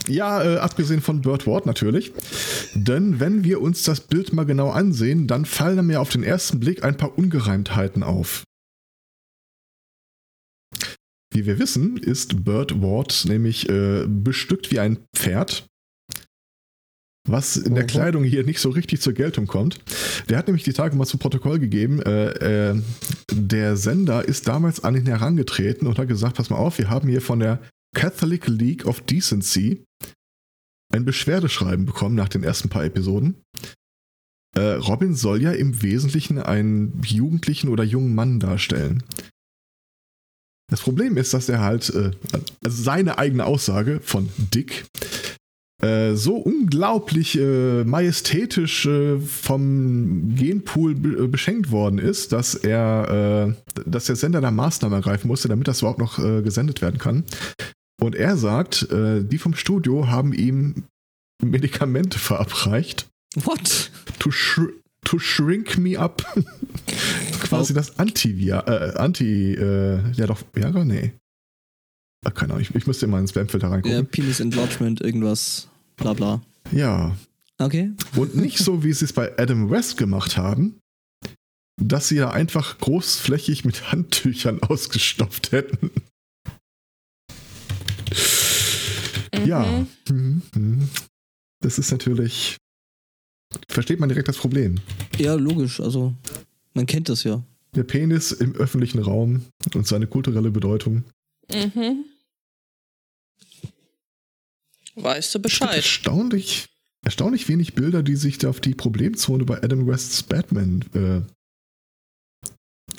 [0.07, 2.13] Ja, äh, abgesehen von Burt Ward natürlich.
[2.75, 6.61] Denn wenn wir uns das Bild mal genau ansehen, dann fallen mir auf den ersten
[6.61, 8.45] Blick ein paar Ungereimtheiten auf.
[11.39, 15.69] Wie wir wissen, ist Burt Ward nämlich äh, bestückt wie ein Pferd,
[17.29, 17.89] was in der Mhm.
[17.89, 19.79] Kleidung hier nicht so richtig zur Geltung kommt.
[20.29, 22.83] Der hat nämlich die Tage mal zu Protokoll gegeben, äh, äh,
[23.33, 27.09] der Sender ist damals an ihn herangetreten und hat gesagt, pass mal auf, wir haben
[27.09, 27.63] hier von der
[27.95, 29.85] Catholic League of Decency
[30.93, 33.37] ein Beschwerdeschreiben bekommen nach den ersten paar Episoden.
[34.57, 39.05] Äh, Robin soll ja im Wesentlichen einen Jugendlichen oder jungen Mann darstellen.
[40.71, 42.11] Das Problem ist, dass er halt, äh,
[42.65, 44.85] also seine eigene Aussage von Dick,
[45.81, 53.55] äh, so unglaublich äh, majestätisch äh, vom Genpool be äh, beschenkt worden ist, dass er,
[53.77, 57.25] äh, dass der Sender da Maßnahmen ergreifen musste, damit das überhaupt noch gesendet werden kann.
[58.01, 60.85] Und er sagt, die vom Studio haben ihm
[61.43, 63.09] Medikamente verabreicht.
[63.35, 63.91] What?
[64.19, 64.69] To, shr
[65.09, 66.23] to shrink me up.
[67.41, 71.13] Quasi das Anti-Via, äh, Anti, äh, ja doch, ja, doch, nee.
[72.27, 74.07] Ach, keine Ahnung, ich, ich müsste in meinen Spamfilter Ja, reingucken.
[74.09, 76.43] Penis Enlargement, irgendwas, bla bla.
[76.73, 77.17] Ja.
[77.59, 77.93] Okay.
[78.17, 80.79] Und nicht so, wie sie es bei Adam West gemacht haben,
[81.81, 85.91] dass sie ja einfach großflächig mit Handtüchern ausgestopft hätten.
[89.47, 89.87] Ja.
[90.11, 90.89] Mhm, mhm.
[91.63, 92.59] Das ist natürlich.
[93.69, 94.77] Versteht man direkt das Problem.
[95.19, 96.15] Ja, logisch, also
[96.75, 97.43] man kennt das ja.
[97.75, 99.43] Der Penis im öffentlichen Raum
[99.75, 101.05] und seine kulturelle Bedeutung.
[101.53, 102.05] Mhm.
[104.97, 105.77] Weißt du Es gibt Bescheid?
[105.77, 106.67] erstaunlich,
[107.05, 111.21] erstaunlich wenig Bilder, die sich da auf die Problemzone bei Adam Wests Batman äh,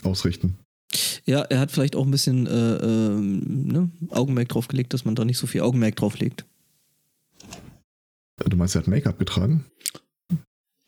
[0.08, 0.58] ausrichten.
[1.26, 5.16] Ja, er hat vielleicht auch ein bisschen äh, ähm, ne, Augenmerk drauf gelegt, dass man
[5.16, 6.46] da nicht so viel Augenmerk drauf legt.
[8.48, 9.66] Du meinst, er hat Make-up getragen?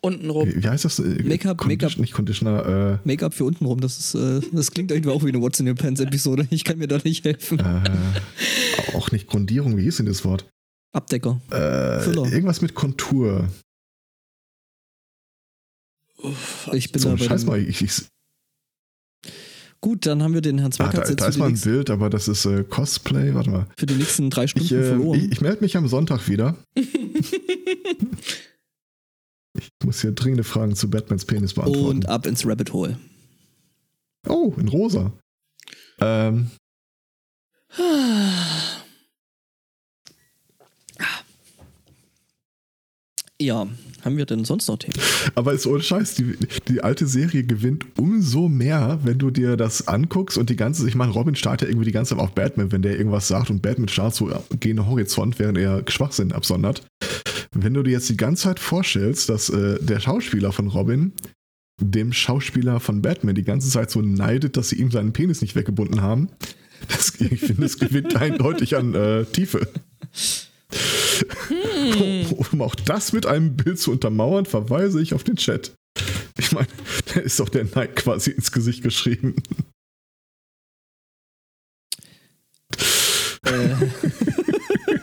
[0.01, 0.49] Untenrum.
[0.51, 0.97] Wie, heißt das?
[0.99, 1.97] Äh, Make-up, Make-up.
[1.97, 5.59] Nicht Conditioner, Make-up für untenrum, das ist, äh, das klingt irgendwie auch wie eine What's
[5.59, 6.47] in Your Pants Episode.
[6.49, 7.59] Ich kann mir da nicht helfen.
[7.59, 10.49] äh, äh, auch nicht Grundierung, wie hieß denn das Wort?
[10.91, 11.39] Abdecker.
[11.51, 12.31] Äh, Füller.
[12.31, 13.47] irgendwas mit Kontur.
[16.73, 17.91] Ich bin So, da bei scheiß mal, ich, ich,
[19.79, 21.49] Gut, dann haben wir den Herrn ah, Zweikatz da, jetzt da für ist die, mal
[21.49, 23.33] ein Bild, aber das ist äh, Cosplay.
[23.33, 23.67] Warte mal.
[23.75, 25.19] für die nächsten drei Stunden Ich, äh, verloren.
[25.19, 26.55] ich, ich melde mich am Sonntag wieder.
[29.81, 31.87] Ich muss hier dringende Fragen zu Batmans Penis beantworten.
[31.87, 32.99] und ab ins Rabbit Hole.
[34.27, 35.11] Oh, in rosa.
[35.99, 36.51] Ähm,
[43.41, 43.67] Ja,
[44.05, 44.93] haben wir denn sonst noch Themen?
[45.33, 49.87] aber ist ohne Scheiß, die, die alte Serie gewinnt umso mehr, wenn du dir das
[49.87, 52.71] anguckst und die ganze, ich meine, Robin startet ja irgendwie die ganze Zeit auf Batman,
[52.71, 56.83] wenn der irgendwas sagt und Batman startet so gehen Horizont, während er Schwachsinn absondert.
[57.53, 61.13] Wenn du dir jetzt die ganze Zeit vorstellst, dass äh, der Schauspieler von Robin
[61.81, 65.55] dem Schauspieler von Batman die ganze Zeit so neidet, dass sie ihm seinen Penis nicht
[65.55, 66.29] weggebunden haben,
[66.87, 69.67] das, ich finde, es gewinnt eindeutig an äh, Tiefe.
[72.51, 75.73] um auch das mit einem Bild zu untermauern, verweise ich auf den Chat.
[76.37, 76.67] Ich meine,
[77.13, 79.35] da ist doch der Neid quasi ins Gesicht geschrieben.
[83.43, 83.75] Äh,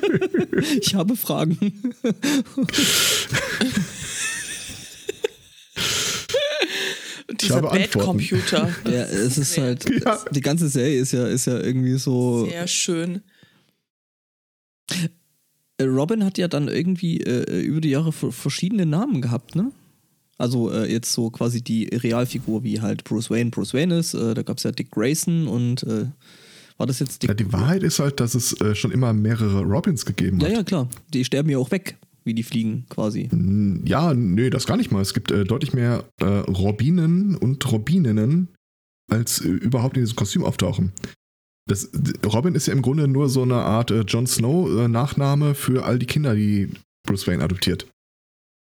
[0.81, 1.59] ich habe Fragen.
[7.41, 8.07] Dieser habe Bad Antworten.
[8.07, 8.75] Computer.
[8.87, 10.19] ja, es ist halt, Ja.
[10.31, 12.47] die ganze Serie ist ja, ist ja irgendwie so.
[12.47, 13.23] Sehr schön.
[15.77, 19.71] Äh, Robin hat ja dann irgendwie äh, über die Jahre verschiedene Namen gehabt, ne?
[20.39, 24.15] Also äh, jetzt so quasi die Realfigur, wie halt Bruce Wayne Bruce Wayne ist.
[24.15, 26.07] Äh, da gab es ja Dick Grayson und äh,
[26.79, 29.63] war das jetzt Dick Ja, die Wahrheit ist halt, dass es äh, schon immer mehrere
[29.63, 30.55] Robins gegeben Ja, hat.
[30.55, 30.89] ja, klar.
[31.13, 33.29] Die sterben ja auch weg, wie die fliegen quasi.
[33.85, 35.03] Ja, nee, das gar nicht mal.
[35.03, 38.49] Es gibt äh, deutlich mehr äh, Robinen und Robininnen,
[39.11, 40.93] als äh, überhaupt in diesem Kostüm auftauchen.
[41.69, 41.91] Das,
[42.25, 45.85] Robin ist ja im Grunde nur so eine Art äh, Jon Snow äh, Nachname für
[45.85, 46.71] all die Kinder, die
[47.07, 47.87] Bruce Wayne adoptiert.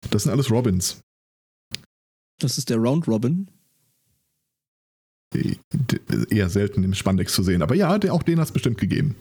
[0.09, 0.99] Das sind alles Robins.
[2.39, 3.47] Das ist der Round Robin.
[6.29, 7.61] Eher selten im Spandex zu sehen.
[7.61, 9.15] Aber ja, der, auch den hat es bestimmt gegeben.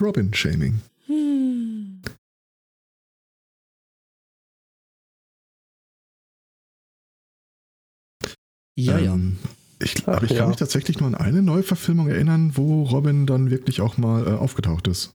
[0.00, 0.80] Robin-Shaming.
[1.06, 2.02] Hm.
[8.76, 9.38] Ja, Ähm,
[9.82, 10.46] Ich, Ach, aber ich kann ja.
[10.46, 14.86] mich tatsächlich nur an eine Neuverfilmung erinnern, wo Robin dann wirklich auch mal äh, aufgetaucht
[14.86, 15.12] ist.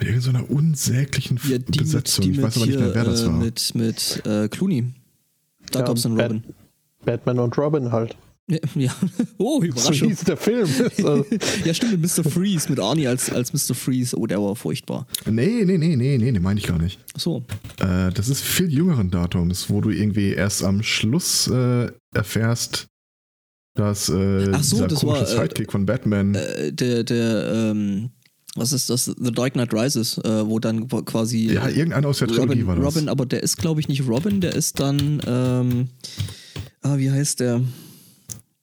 [0.00, 1.50] Mit irgendeiner unsäglichen ja.
[1.50, 2.26] ja die Besetzung.
[2.26, 3.32] Mit, die ich weiß aber nicht mehr, hier, wer das äh, war.
[3.32, 4.92] Mit, mit äh, Clooney.
[5.72, 6.44] Da Ja, gab es einen Robin.
[7.04, 8.16] Batman und Robin halt.
[8.48, 8.94] Ja, ja.
[9.38, 10.08] Oh, So Überraschung.
[10.08, 10.68] hieß der Film.
[11.64, 12.22] Ja, stimmt, mit Mr.
[12.30, 13.74] Freeze, mit Arnie als, als Mr.
[13.74, 14.16] Freeze.
[14.16, 15.06] Oh, der war furchtbar.
[15.28, 17.00] Nee, nee, nee, nee, nee, nee, meine ich gar nicht.
[17.16, 17.42] Ach So.
[17.80, 22.86] Äh, das ist viel jüngeren Datums, wo du irgendwie erst am Schluss äh, erfährst,
[23.74, 26.34] dass äh, Ach so, dieser das komische war, äh, Sidekick von Batman.
[26.36, 28.10] Äh, der, der, ähm,
[28.56, 29.04] was ist das?
[29.04, 31.52] The Dark Knight Rises, äh, wo dann quasi.
[31.52, 32.84] ja, irgendeiner aus der Trilogie Robin, war das.
[32.84, 35.88] Robin, aber der ist, glaube ich, nicht Robin, der ist dann, ähm,
[36.82, 37.62] ah, wie heißt der?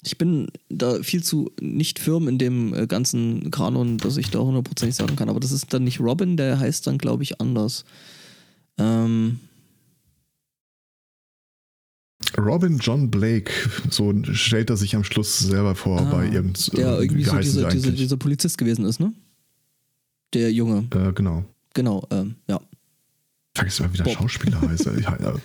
[0.06, 4.40] Ich bin da viel zu nicht firm in dem äh, ganzen Kanon, dass ich da
[4.40, 7.86] hundertprozentig sagen kann, aber das ist dann nicht Robin, der heißt dann, glaube ich, anders.
[8.78, 9.40] Ähm,
[12.38, 13.52] Robin John Blake,
[13.90, 17.38] so stellt er sich am Schluss selber vor ah, bei irgend der irgendwie wie so
[17.38, 19.14] dieser, dieser, dieser Polizist gewesen ist, ne?
[20.34, 21.46] Der Junge, Äh, genau.
[21.74, 22.60] genau, ähm, ja.
[23.56, 24.14] Vergiss mal, wie der Bob.
[24.14, 24.86] Schauspieler heißt.
[25.02, 25.36] Ja, ja.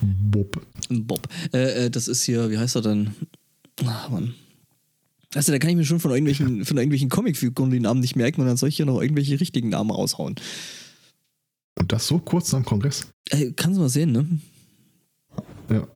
[0.00, 0.60] Bob.
[0.90, 1.28] Bob.
[1.52, 3.14] Äh, äh, das ist hier, wie heißt er denn?
[3.86, 4.34] Ach, Mann.
[5.34, 8.40] Also, da kann ich mir schon von irgendwelchen, von irgendwelchen Comicfiguren die Namen nicht merken
[8.42, 10.34] und dann soll ich hier noch irgendwelche richtigen Namen raushauen.
[11.78, 13.06] Und das so kurz nach dem Kongress.
[13.30, 14.26] Äh, kannst du mal sehen, ne?
[15.70, 15.88] Ja.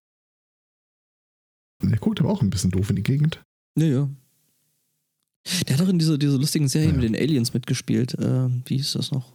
[1.82, 3.42] Der guckt aber auch ein bisschen doof in die Gegend.
[3.76, 4.08] Ja, ja.
[5.68, 6.94] Der hat doch in dieser, dieser lustigen Serie Ja.
[6.94, 8.14] mit den Aliens mitgespielt.
[8.14, 9.32] Äh, wie hieß das noch?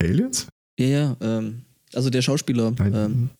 [0.00, 0.46] Aliens?
[0.78, 1.62] Ja, ja, ähm,
[1.94, 2.72] also der Schauspieler.
[2.78, 3.30] Ähm,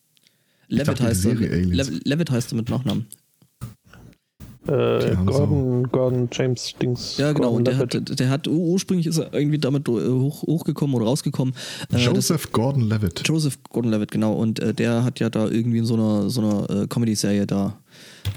[0.67, 1.35] Levitt dachte, die heißt er.
[1.35, 3.05] Le Levitt heißt er mit Nachnamen.
[4.67, 7.17] äh, Gordon, Gordon James Dings.
[7.17, 7.51] Ja, genau.
[7.51, 8.09] Gordon Und der Levitt.
[8.11, 11.53] hat, der hat ursprünglich ist er irgendwie damit äh, hoch, hochgekommen oder rausgekommen.
[11.83, 13.21] Äh, das- Joseph Gordon-Levitt.
[13.25, 14.33] Joseph Gordon-Levitt, genau.
[14.33, 17.79] Und äh, der hat ja da irgendwie in so einer, so einer äh, Comedy-Serie da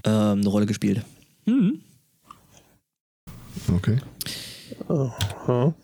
[0.04, 1.02] ähm, eine Rolle gespielt.
[1.44, 1.80] Mhm.
[3.76, 3.98] Okay.
[4.88, 5.74] Aha.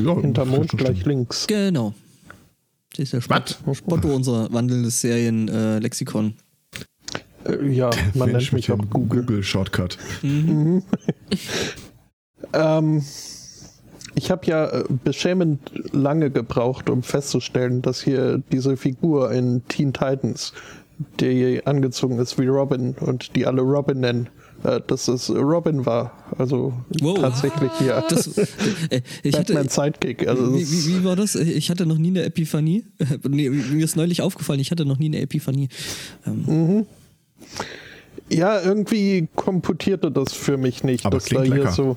[0.00, 1.18] Ja, Hinter Mond gleich stimmen.
[1.18, 1.46] links.
[1.46, 1.94] Genau.
[2.90, 6.34] Das ist der Spott, Spotto, unser wandelndes Serien-Lexikon.
[7.46, 9.20] Äh, ja, man Mensch nennt mich auch dem Google.
[9.22, 9.98] Google-Shortcut.
[10.22, 10.82] mhm.
[12.54, 13.02] Ähm,
[14.14, 19.92] ich habe ja äh, beschämend lange gebraucht, um festzustellen, dass hier diese Figur in Teen
[19.92, 20.52] Titans,
[21.20, 24.28] die angezogen ist wie Robin und die alle Robin nennen,
[24.62, 26.12] dass es Robin war.
[26.38, 27.18] Also Wow.
[27.20, 28.02] tatsächlich hier.
[28.08, 28.46] Das, äh,
[29.22, 30.26] ich hatte, Batman Sidekick.
[30.28, 31.34] Also wie, wie, wie war das?
[31.34, 32.84] Ich hatte noch nie eine Epiphanie.
[33.28, 35.68] nee, mir ist neulich aufgefallen, ich hatte noch nie eine Epiphanie.
[36.26, 36.86] Ähm, Mhm.
[38.28, 41.04] Ja, irgendwie komputierte das für mich nicht.
[41.04, 41.72] Aber das war klingt hier lecker.
[41.74, 41.96] so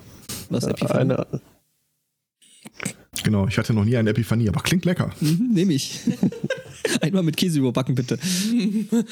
[0.50, 1.00] was äh, Epiphanie?
[1.14, 1.26] eine.
[3.22, 5.10] Genau, ich hatte noch nie eine Epiphanie, aber klingt lecker.
[5.20, 6.00] Mhm, Nehme ich.
[7.00, 8.18] Einmal mit Käse überbacken, bitte.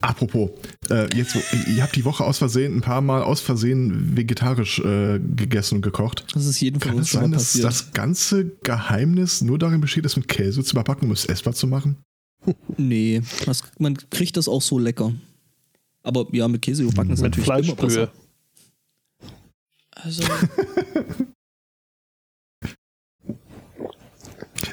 [0.00, 0.50] Apropos,
[0.90, 1.40] äh, jetzt, wo,
[1.70, 5.82] ihr habt die Woche aus Versehen ein paar Mal aus Versehen vegetarisch äh, gegessen und
[5.82, 6.26] gekocht.
[6.34, 7.64] Das ist jedem von Kann es schon sein, dass passiert.
[7.64, 11.66] das ganze Geheimnis nur darin besteht, es mit Käse zu überbacken, um es essbar zu
[11.66, 11.96] machen?
[12.76, 15.12] Nee, das, man kriegt das auch so lecker.
[16.02, 17.88] Aber ja, mit Käse überbacken ist Mit natürlich immer Fleischbrühe.
[17.88, 18.12] besser.
[20.02, 20.22] Also,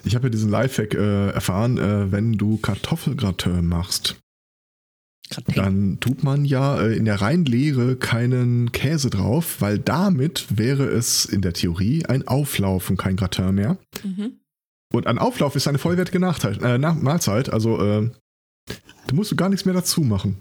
[0.06, 4.16] Ich habe ja diesen Lifehack äh, erfahren, äh, wenn du Kartoffelgratin machst.
[5.56, 10.86] Dann tut man ja äh, in der reinen Lehre keinen Käse drauf, weil damit wäre
[10.86, 13.78] es in der Theorie ein Auflauf und kein Gratin mehr.
[14.04, 14.40] Mhm.
[14.94, 18.10] Und ein Auflauf ist eine vollwertige Nachteil, äh, Mahlzeit, also äh,
[19.08, 20.38] da musst du gar nichts mehr dazu machen.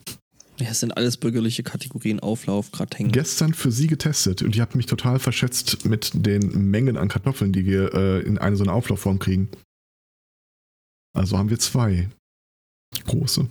[0.58, 3.12] Ja, es sind alles bürgerliche Kategorien, Auflauf, Grateng.
[3.12, 7.52] Gestern für sie getestet und ich habe mich total verschätzt mit den Mengen an Kartoffeln,
[7.52, 9.50] die wir äh, in eine so eine Auflaufform kriegen.
[11.12, 12.08] Also haben wir zwei
[13.04, 13.50] große.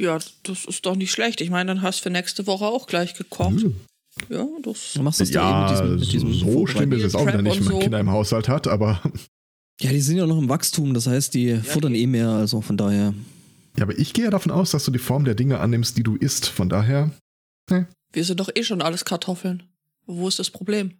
[0.00, 1.40] Ja, das ist doch nicht schlecht.
[1.40, 3.60] Ich meine, dann hast du für nächste Woche auch gleich gekocht.
[3.60, 3.76] Hm.
[4.28, 4.94] Ja, das.
[4.94, 7.26] Du machst das Ja, da eben mit diesem, mit diesem so schlimm ist es auch,
[7.26, 7.78] wenn man nicht so.
[7.78, 9.00] Kinder im Haushalt hat, aber
[9.80, 12.76] Ja, die sind ja noch im Wachstum, das heißt, die futtern eh mehr, also von
[12.76, 13.14] daher.
[13.78, 16.02] Ja, aber ich gehe ja davon aus, dass du die Form der Dinge annimmst, die
[16.02, 16.46] du isst.
[16.46, 17.10] Von daher,
[18.12, 19.62] Wir sind doch eh schon alles Kartoffeln.
[20.06, 20.92] Wo ist das Problem?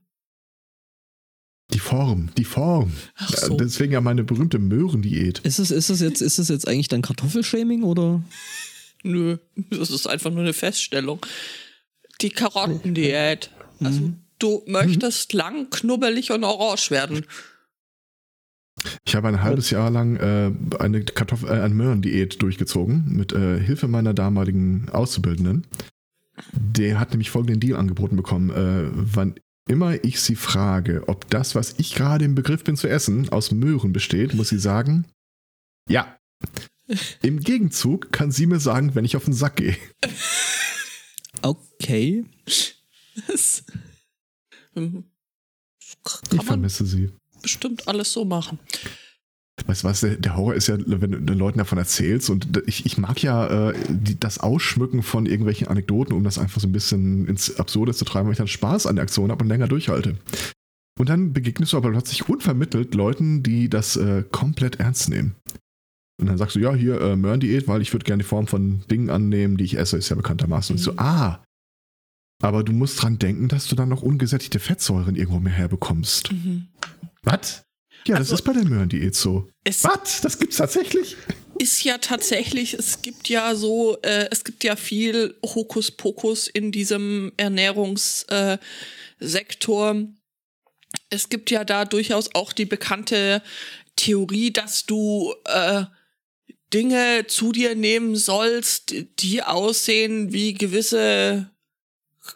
[1.72, 2.92] die Form, die Form.
[3.16, 3.56] Ach Ja, so.
[3.56, 5.38] Deswegen ja meine berühmte Möhrendiät.
[5.40, 8.22] Ist es, ist es jetzt, ist es jetzt eigentlich dann Kartoffelshaming oder?
[9.02, 9.38] Nö,
[9.70, 11.24] das ist einfach nur eine Feststellung.
[12.20, 13.50] Die Karottendiät.
[13.82, 14.16] Also, Mhm.
[14.38, 17.24] du möchtest lang, knubbelig und orange werden.
[19.06, 23.58] Ich habe ein halbes Jahr lang äh, eine Kartoffel, äh, eine Möhrendiät durchgezogen mit äh,
[23.60, 25.66] Hilfe meiner damaligen Auszubildenden.
[26.52, 28.50] Der hat nämlich folgenden Deal angeboten bekommen.
[28.50, 29.34] Äh, wann
[29.68, 33.50] immer ich sie frage, ob das, was ich gerade im Begriff bin zu essen, aus
[33.50, 35.04] Möhren besteht, muss sie sagen,
[35.88, 36.16] ja.
[37.22, 39.76] Im Gegenzug kann sie mir sagen, wenn ich auf den Sack gehe.
[41.42, 42.26] Okay.
[43.26, 43.64] Das.
[44.74, 47.10] Ich kann man vermisse sie.
[47.40, 48.58] bestimmt alles so machen.
[49.66, 52.62] Weißt du was, der, der Horror ist ja, wenn du den Leuten davon erzählst und
[52.66, 56.68] ich, ich mag ja äh, die, das Ausschmücken von irgendwelchen Anekdoten, um das einfach so
[56.68, 59.48] ein bisschen ins Absurde zu treiben, weil ich dann Spaß an der Aktion habe und
[59.48, 60.18] länger durchhalte.
[60.98, 65.36] Und dann begegnest du aber plötzlich unvermittelt Leuten, die das äh, komplett ernst nehmen.
[66.20, 68.82] Und dann sagst du, ja, hier äh, Möhrendiät, weil ich würde gerne die Form von
[68.90, 70.74] Dingen annehmen, die ich esse, ist ja bekanntermaßen.
[70.74, 70.98] Und ich so, Mhm.
[70.98, 71.42] ah,
[72.42, 76.32] aber du musst dran denken, dass du dann noch ungesättigte Fettsäuren irgendwo mehr herbekommst.
[76.32, 76.68] Mhm.
[77.22, 77.62] Was?
[78.06, 79.48] Ja, das Also- ist bei der Möhrendiät so.
[79.82, 80.20] Was?
[80.20, 81.16] Das gibt's tatsächlich?
[81.58, 87.32] ist ja tatsächlich, es gibt ja so, äh, es gibt ja viel Hokuspokus in diesem
[87.36, 89.94] Ernährungssektor.
[89.94, 90.06] Äh,
[91.10, 93.42] es gibt ja da durchaus auch die bekannte
[93.96, 95.84] Theorie, dass du äh,
[96.72, 101.50] Dinge zu dir nehmen sollst, die aussehen wie gewisse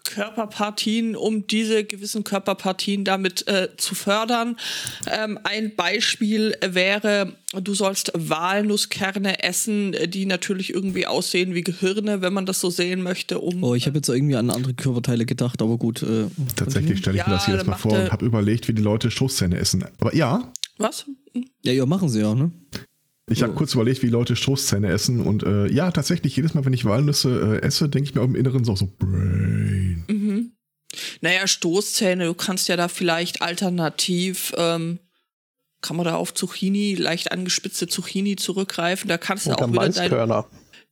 [0.02, 4.56] Körperpartien, um diese gewissen Körperpartien damit äh, zu fördern.
[5.10, 12.32] Ähm, ein Beispiel wäre, du sollst Walnusskerne essen, die natürlich irgendwie aussehen wie Gehirne, wenn
[12.32, 15.62] man das so sehen möchte, um Oh, ich habe jetzt irgendwie an andere Körperteile gedacht,
[15.62, 16.02] aber gut.
[16.02, 18.82] Äh, Tatsächlich stelle ich mir Ja, das jedes Mal vor und habe überlegt, wie die
[18.82, 19.84] Leute Stoßzähne essen.
[20.00, 21.06] Aber ja, was?
[21.62, 22.50] Ja, ja, machen sie ja, ne?
[23.30, 25.20] Ich habe kurz überlegt, wie Leute Stoßzähne essen.
[25.20, 28.26] Und äh, ja, tatsächlich, jedes Mal, wenn ich Walnüsse äh, esse, denke ich mir auch
[28.26, 30.04] im Inneren so, so Brain.
[30.08, 30.52] Mhm.
[31.22, 34.98] Naja, Stoßzähne, du kannst ja da vielleicht alternativ, ähm,
[35.80, 39.08] kann man da auf Zucchini, leicht angespitzte Zucchini zurückgreifen.
[39.08, 40.46] Da kannst du Oder auch wieder dein, Maiskörner.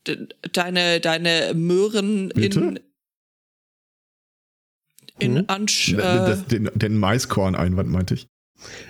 [0.06, 2.74] de- deine, deine Möhren in, Bitte?
[5.18, 5.44] in Hm?
[5.48, 8.26] Ansch, äh, den, den Maiskorn-Einwand meinte ich.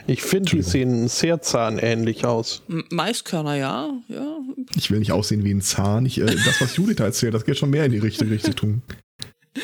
[0.07, 2.63] Ich finde, die sehen sehr zahnähnlich aus.
[2.69, 4.39] M- Maiskörner, ja, ja.
[4.77, 6.07] Ich will nicht aussehen wie ein Zahn.
[6.07, 8.83] Ich, äh, das, was Judith erzählt, das geht schon mehr in die richtige Richtung.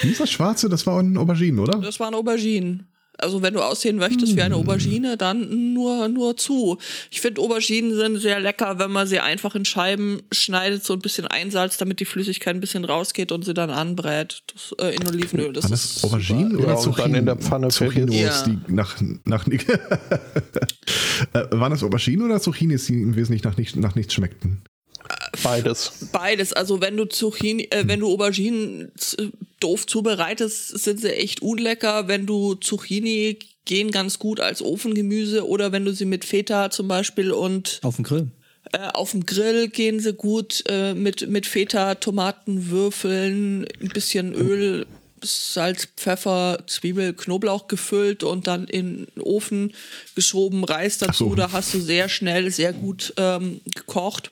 [0.03, 0.69] Wie ist das Schwarze?
[0.69, 1.79] Das war ein Auberginen, oder?
[1.79, 2.87] Das waren Auberginen.
[3.19, 4.63] Also wenn du aussehen möchtest wie eine Hm.
[4.63, 6.79] Aubergine, dann nur, nur zu.
[7.11, 11.01] Ich finde Auberginen sind sehr lecker, wenn man sie einfach in Scheiben schneidet, so ein
[11.01, 14.43] bisschen einsalzt, damit die Flüssigkeit ein bisschen rausgeht und sie dann anbrät.
[14.53, 15.53] Das, äh, in Olivenöl.
[15.53, 16.63] Das Waren ist das Auberginen super.
[16.65, 17.03] oder Ja, Zucchini?
[17.09, 18.43] dann in der Pfanne Zucchinos, Ja.
[18.45, 19.59] die nach, nach äh,
[21.51, 24.63] Waren das Auberginen oder Zucchinis, die im Wesentlichen nach, nicht, nach nichts schmeckten?
[25.43, 25.93] Beides.
[26.13, 26.53] Beides.
[26.53, 28.93] Also wenn du Zucchini, äh, wenn du Auberginen
[29.61, 32.09] doof zubereitest, sind sie echt unlecker.
[32.09, 36.89] Wenn du Zucchini gehen ganz gut als Ofengemüse oder wenn du sie mit Feta zum
[36.89, 38.31] Beispiel und Auf dem Grill.
[38.73, 44.87] Äh, auf dem Grill gehen sie gut äh, mit, mit Feta, Tomatenwürfeln, ein bisschen Öl,
[45.23, 49.75] Salz, Pfeffer, Zwiebel, Knoblauch gefüllt und dann in den Ofen
[50.15, 51.31] geschoben, Reis dazu.
[51.31, 51.35] so.
[51.35, 54.31] Da hast du sehr schnell, sehr gut ähm, gekocht.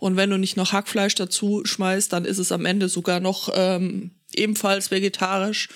[0.00, 3.50] Und wenn du nicht noch Hackfleisch dazu schmeißt, dann ist es am Ende sogar noch
[3.54, 5.68] ähm, ebenfalls vegetarisch.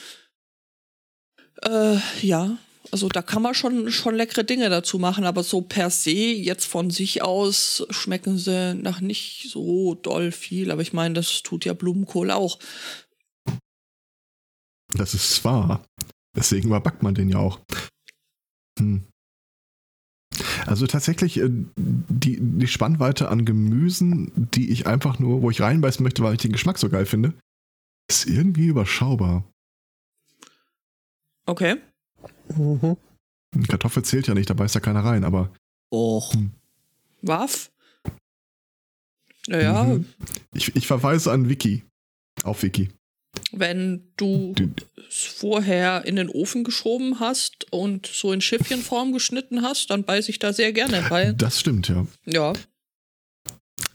[1.62, 2.58] Äh, ja,
[2.90, 6.64] also da kann man schon, schon leckere Dinge dazu machen, aber so per se jetzt
[6.64, 10.70] von sich aus schmecken sie nach nicht so doll viel.
[10.70, 12.58] Aber ich meine, das tut ja Blumenkohl auch.
[14.94, 15.84] Das ist wahr.
[16.34, 17.60] Deswegen überbackt man den ja auch.
[18.78, 19.06] Hm.
[20.66, 26.02] Also tatsächlich äh, die, die Spannweite an Gemüsen, die ich einfach nur, wo ich reinbeißen
[26.02, 27.34] möchte, weil ich den Geschmack so geil finde,
[28.08, 29.44] ist irgendwie überschaubar.
[31.46, 31.76] Okay.
[32.56, 32.96] Mhm.
[33.68, 35.52] Kartoffel zählt ja nicht, da beißt ja keiner rein, aber
[35.92, 36.34] Och,
[37.22, 37.70] Waff?
[39.46, 40.06] Naja, Mhm.
[40.54, 41.84] ich, ich verweise an Wiki.
[42.42, 42.90] Auf Wiki.
[43.52, 44.54] Wenn du
[45.08, 50.28] es vorher in den Ofen geschoben hast und so in Schiffchenform geschnitten hast, dann beiß
[50.28, 51.32] ich da sehr gerne bei.
[51.32, 52.06] Das stimmt, ja.
[52.26, 52.52] Ja.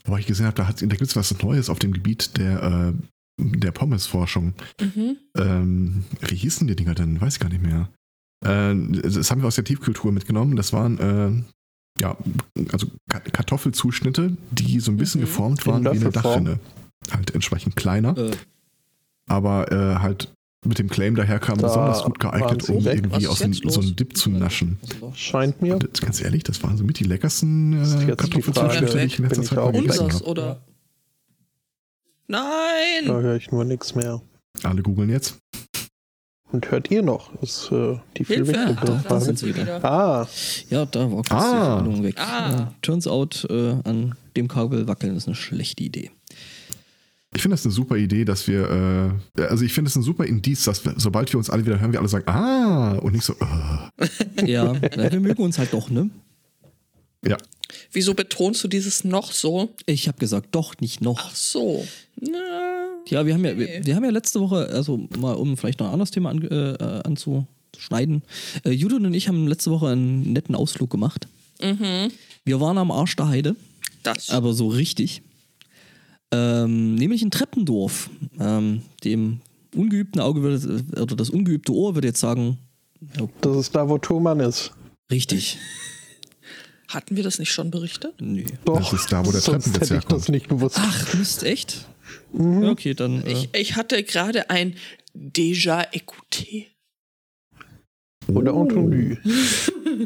[0.04, 3.42] Aber ich gesehen habe, da, da gibt es was Neues auf dem Gebiet der, äh,
[3.58, 4.54] der Pommesforschung.
[4.80, 5.16] Mhm.
[5.36, 7.20] Ähm, wie hießen die Dinger denn?
[7.20, 7.88] Weiß ich gar nicht mehr.
[8.44, 10.56] Äh, das haben wir aus der Tiefkultur mitgenommen.
[10.56, 12.16] Das waren äh, ja,
[12.72, 15.24] also Ka- Kartoffelzuschnitte, die so ein bisschen Mhm.
[15.26, 16.10] geformt waren wie eine.
[16.10, 16.60] Dachrinne.
[17.10, 18.30] Halt entsprechend kleiner, äh,
[19.30, 20.32] aber äh, halt
[20.66, 22.96] mit dem Claim daherkam, Da besonders gut geeignet, um weg.
[22.96, 23.74] irgendwie aus los?
[23.74, 24.78] so einem Dip zu naschen.
[25.14, 25.74] Scheint mir.
[25.74, 27.72] Und ganz ehrlich, das waren so mit die leckersten
[28.08, 30.24] äh, Kartoffelzuschnitte, die ich in letzter Zeit mal auch gegessen habe.
[30.24, 30.60] oder?
[32.26, 33.06] Nein!
[33.06, 34.20] Da höre ich nur nichts mehr.
[34.62, 35.38] Alle googeln jetzt.
[36.52, 37.32] Und hört ihr noch?
[37.42, 38.52] Ist äh, die viel Hilfe!
[38.84, 39.24] da Frage.
[39.24, 39.82] sind sie wieder.
[39.84, 40.26] Ah,
[40.68, 41.76] ja, da war kurz Ah.
[41.78, 42.14] die Verbindung weg.
[42.18, 42.50] Ah.
[42.50, 46.10] Ja, turns out, äh, an dem Kabel wackeln ist eine schlechte Idee.
[47.34, 50.24] Ich finde das eine super Idee, dass wir, äh, also ich finde es ein super
[50.24, 53.24] Indiz, dass wir, sobald wir uns alle wieder hören, wir alle sagen, ah, und nicht
[53.24, 54.50] so, äh.
[54.50, 56.10] Ja, na, wir mögen uns halt doch, ne?
[57.26, 57.36] ja.
[57.92, 59.72] Wieso betonst du dieses noch so?
[59.86, 61.20] Ich habe gesagt, doch, nicht noch.
[61.22, 61.86] Ach so.
[62.20, 62.38] Na,
[63.06, 65.86] Ja, wir haben ja, wir, wir haben ja letzte Woche, also mal um vielleicht noch
[65.86, 68.22] ein anderes Thema an, äh, äh, anzuschneiden.
[68.64, 71.28] Äh, Judith und ich haben letzte Woche einen netten Ausflug gemacht.
[72.44, 73.54] Wir waren am Arsch der Heide,
[74.02, 74.30] das.
[74.30, 75.22] aber so richtig.
[76.32, 78.10] Ähm, nämlich in Treppendorf.
[78.38, 79.40] Ähm, dem
[79.74, 82.58] ungeübten Auge würde, oder das ungeübte Ohr würde jetzt sagen,
[83.16, 84.72] ja, das ist da, wo Thomann ist.
[85.10, 85.58] richtig.
[86.88, 88.14] Hatten wir das nicht schon berichtet?
[88.20, 88.44] Nö.
[88.64, 90.28] Doch, ist da, wo der sonst Treppenwitz hätte ich das herkommt.
[90.30, 90.76] nicht gewusst.
[90.78, 91.86] Ach, Mist, echt?
[92.32, 92.64] Mhm.
[92.64, 93.22] Okay, dann.
[93.24, 94.74] Äh, Ich, ich hatte gerade ein
[95.16, 96.66] Déjà écouté.
[98.28, 99.16] Oder Entendu.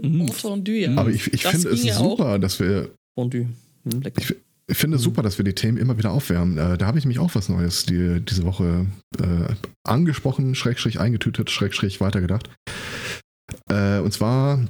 [0.03, 0.21] mhm.
[0.29, 0.95] Entendu, ja.
[0.97, 3.49] Aber ich, ich Das finde es ja super, dass wir, Fondue.
[3.91, 4.23] Hm, lecker.
[4.23, 4.37] ich,
[4.67, 6.57] ich finde es super, dass wir die Themen immer wieder aufwärmen.
[6.57, 8.87] Äh, da habe ich mich auch was Neues die, diese Woche
[9.19, 9.55] äh,
[9.87, 12.49] angesprochen, Schrägstrich eingetütet, Schrägstrich weitergedacht.
[13.69, 14.65] Äh, und zwar,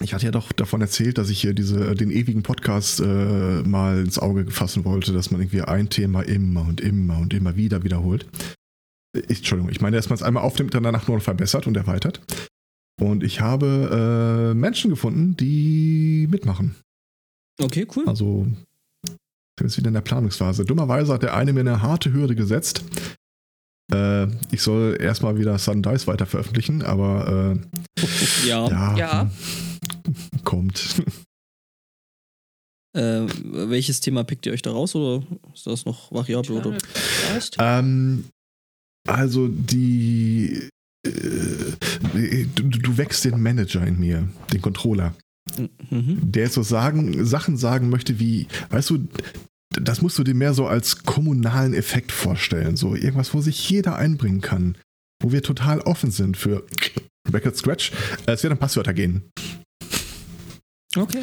[0.00, 4.00] ich hatte ja doch davon erzählt, dass ich hier diese, den ewigen Podcast äh, mal
[4.00, 7.82] ins Auge fassen wollte, dass man irgendwie ein Thema immer und immer und immer wieder
[7.82, 8.26] wiederholt.
[9.28, 12.20] Ich, Entschuldigung, ich meine, dass man es einmal aufnimmt, dann danach nur verbessert und erweitert.
[13.00, 16.76] Und ich habe äh, Menschen gefunden, die mitmachen.
[17.60, 18.04] Okay, cool.
[18.06, 18.46] Also,
[19.56, 20.66] ich bin jetzt wieder in der Planungsphase.
[20.66, 22.84] Dummerweise hat der eine mir eine harte Hürde gesetzt.
[23.90, 27.56] Äh, ich soll erstmal wieder Sun Dice weiter veröffentlichen, aber
[28.44, 28.66] Ja.
[28.66, 29.20] äh, ja, Ja.
[29.22, 31.02] hm, kommt.
[32.94, 36.56] Äh, welches Thema pickt ihr euch da raus oder ist das noch variabel?
[36.58, 36.76] Oder?
[37.58, 38.26] Ähm,
[39.08, 40.68] also die
[41.06, 45.14] äh, du, du wächst den Manager in mir, den Controller.
[45.90, 46.18] Mhm.
[46.32, 49.06] der so sagen, Sachen sagen möchte wie, weißt du,
[49.70, 52.76] das musst du dir mehr so als kommunalen Effekt vorstellen.
[52.76, 54.76] So irgendwas, wo sich jeder einbringen kann.
[55.22, 56.66] Wo wir total offen sind für
[57.32, 57.92] Record Scratch.
[58.26, 59.22] Äh, Es wird um Passwörter gehen.
[60.96, 61.22] Okay.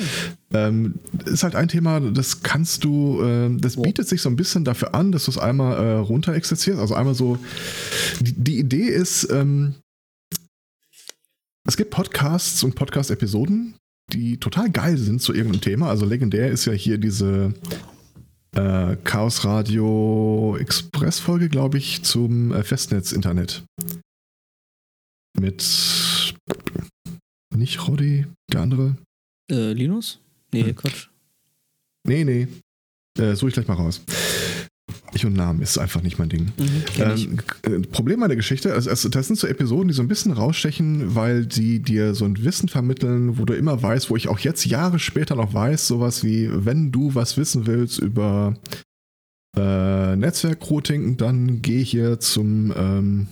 [0.54, 0.96] Ähm,
[1.26, 3.84] ist halt ein Thema, das kannst du, äh, das Wow.
[3.86, 6.80] bietet sich so ein bisschen dafür an, dass du es einmal äh, runter exerzierst.
[6.80, 7.40] Also einmal so,
[8.20, 9.76] die, die Idee ist, ähm,
[11.68, 13.76] es gibt Podcasts und Podcast-Episoden,
[14.14, 15.90] die total geil sind zu irgendeinem Thema.
[15.90, 17.54] Also legendär ist ja hier diese
[18.56, 23.64] äh, Chaos Radio Express-Folge, glaube ich, zum äh, Festnetz-Internet.
[25.40, 26.34] Mit
[27.56, 28.96] nicht Roddy, der andere.
[29.50, 30.20] Äh, Linus?
[30.54, 30.76] Nee, Hm.
[30.76, 31.08] Quatsch.
[32.08, 32.48] Nee, nee.
[33.18, 34.02] Äh, suche ich gleich mal raus.
[35.14, 36.52] Ich und Namen ist einfach nicht mein Ding.
[36.58, 36.84] Mhm.
[36.98, 40.08] Ähm, äh, Problem an der Geschichte, also, also das sind so Episoden, die so ein
[40.08, 44.28] bisschen rausstechen, weil die dir so ein Wissen vermitteln, wo du immer weißt, wo ich
[44.28, 48.56] auch jetzt Jahre später noch weiß, sowas wie, wenn du was wissen willst über
[49.56, 53.28] äh, Netzwerkrouting, dann geh hier zum ähm,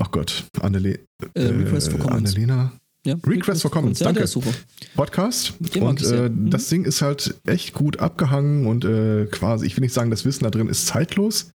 [0.00, 1.00] Ach Gott, Annele
[1.34, 2.32] Äh, Request for Comments.
[2.32, 2.72] Annelena
[3.04, 4.20] Ja, Request for Comments, danke.
[4.94, 5.54] Podcast.
[5.80, 6.50] Und äh, Mhm.
[6.50, 10.24] das Ding ist halt echt gut abgehangen und äh, quasi, ich will nicht sagen, das
[10.24, 11.50] Wissen da drin ist zeitlos,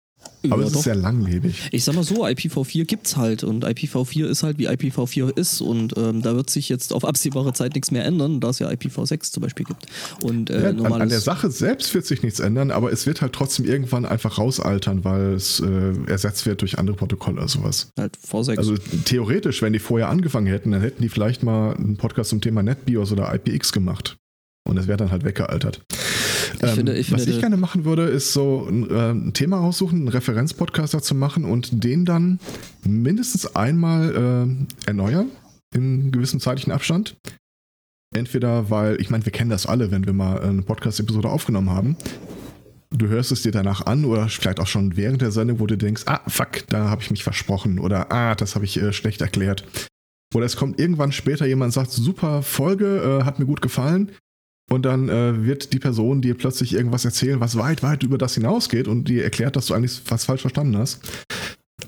[0.49, 1.69] Aber Ja, es ist sehr langlebig.
[1.71, 5.97] Ich sag mal so, IPv4 gibt's halt und IPv4 ist halt wie IPv4 ist und
[5.97, 9.31] ähm, da wird sich jetzt auf absehbare Zeit nichts mehr ändern, da es ja IPv6
[9.31, 9.85] zum Beispiel gibt.
[10.23, 13.21] Und äh, Ja, an, an der Sache selbst wird sich nichts ändern, aber es wird
[13.21, 17.89] halt trotzdem irgendwann einfach rausaltern, weil es äh, ersetzt wird durch andere Protokolle oder sowas.
[17.97, 18.57] halt V6.
[18.57, 18.75] Also
[19.05, 22.63] theoretisch, wenn die vorher angefangen hätten, dann hätten die vielleicht mal einen Podcast zum Thema
[22.63, 24.17] NetBIOS oder IPX gemacht.
[24.67, 25.81] Und das wäre dann halt weggealtert.
[26.61, 29.99] Ähm, finde- ich was finde, ich gerne machen würde, ist so ein, äh, Thema raussuchen,
[29.99, 32.39] einen Referenzpodcast dazu machen und den dann
[32.85, 34.47] mindestens einmal
[34.85, 35.27] äh, erneuern
[35.75, 37.15] in gewissem zeitlichen Abstand.
[38.15, 41.97] Entweder, weil, ich meine, wir kennen das alle, wenn wir mal eine Podcast-Episode aufgenommen haben.
[42.89, 45.77] Du hörst es dir danach an oder vielleicht auch schon während der Sendung, wo du
[45.77, 49.19] denkst, ah, fuck, da habe ich mich versprochen oder ah, das habe ich äh, schlecht
[49.19, 49.65] erklärt.
[50.33, 54.11] Oder es kommt irgendwann später jemand und sagt, super Folge, äh, hat mir gut gefallen.
[54.69, 58.33] Und dann äh, wird die Person dir plötzlich irgendwas erzählen, was weit, weit über das
[58.33, 60.99] hinausgeht und dir erklärt, dass du eigentlich was falsch verstanden hast.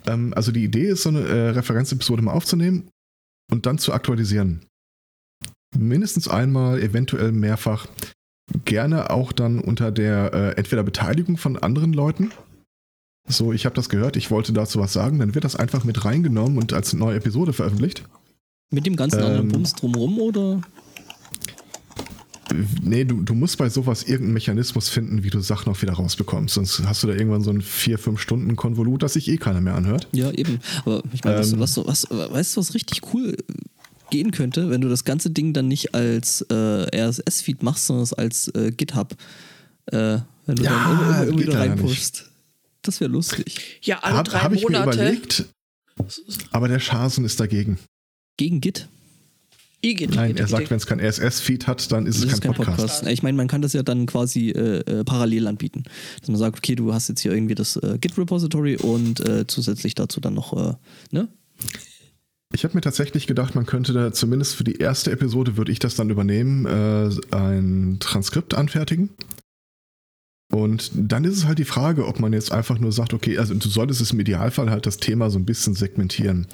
[0.05, 2.89] Ähm, also die Idee ist, so eine äh, Referenzepisode mal aufzunehmen
[3.51, 4.61] und dann zu aktualisieren.
[5.77, 7.87] Mindestens einmal, eventuell mehrfach.
[8.65, 12.31] Gerne auch dann unter der äh, entweder Beteiligung von anderen Leuten.
[13.27, 16.03] So, ich habe das gehört, ich wollte dazu was sagen, dann wird das einfach mit
[16.03, 18.03] reingenommen und als neue Episode veröffentlicht.
[18.71, 20.61] Mit dem ganzen anderen ähm, Bums drumrum oder?
[22.81, 26.55] Nee, du, du musst bei sowas irgendeinen Mechanismus finden, wie du Sachen auch wieder rausbekommst.
[26.55, 30.07] Sonst hast du da irgendwann so ein 4-5-Stunden-Konvolut, das sich eh keiner mehr anhört.
[30.11, 30.59] Ja, eben.
[30.85, 31.59] Aber ich meine, Ähm.
[31.59, 33.35] was, was, was, weißt du, was richtig cool
[34.09, 38.13] gehen könnte, wenn du das ganze Ding dann nicht als äh, RSS-Feed machst, sondern es
[38.13, 39.15] als äh, GitHub,
[39.87, 42.25] äh, wenn du Ja, dann immer, immer, immer wieder reinpushst.
[42.81, 43.79] Das wäre lustig.
[43.83, 44.99] Ja, alle Habe drei hab ich mir Monate.
[45.01, 45.45] überlegt,
[46.51, 47.77] aber der Schasen ist dagegen.
[48.37, 48.87] Gegen Git.
[49.81, 52.53] Igitt, Nein, er sagt, wenn es kein RSS-Feed hat, dann ist es kein, ist kein
[52.53, 52.77] Podcast.
[52.77, 53.07] Podcast.
[53.07, 55.83] Ich meine, man kann das ja dann quasi äh, äh, parallel anbieten.
[56.19, 59.95] Dass man sagt, okay, du hast jetzt hier irgendwie das äh, Git-Repository und äh, zusätzlich
[59.95, 60.73] dazu dann noch, äh,
[61.11, 61.29] ne?
[62.53, 65.79] Ich habe mir tatsächlich gedacht, man könnte da zumindest für die erste Episode, würde ich
[65.79, 69.11] das dann übernehmen, äh, ein Transkript anfertigen.
[70.51, 73.53] Und dann ist es halt die Frage, ob man jetzt einfach nur sagt, okay, also
[73.53, 76.47] du solltest es im Idealfall halt das Thema so ein bisschen segmentieren.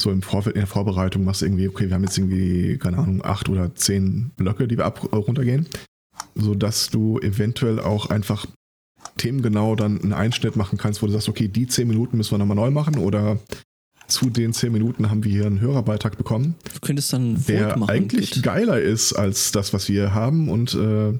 [0.00, 2.98] So im Vorfeld, in der Vorbereitung machst du irgendwie, okay, wir haben jetzt irgendwie, keine
[2.98, 5.66] Ahnung, acht oder zehn Blöcke, die wir ab, runtergehen.
[6.34, 8.46] Sodass du eventuell auch einfach
[9.16, 12.38] themengenau dann einen Einschnitt machen kannst, wo du sagst, okay, die zehn Minuten müssen wir
[12.38, 13.38] nochmal neu machen oder
[14.08, 17.52] zu den zehn Minuten haben wir hier einen Hörerbeitrag bekommen, Du könntest dann ein Vote
[17.52, 17.90] der machen.
[17.90, 18.42] eigentlich Git.
[18.42, 20.48] geiler ist als das, was wir haben.
[20.48, 21.12] Und äh,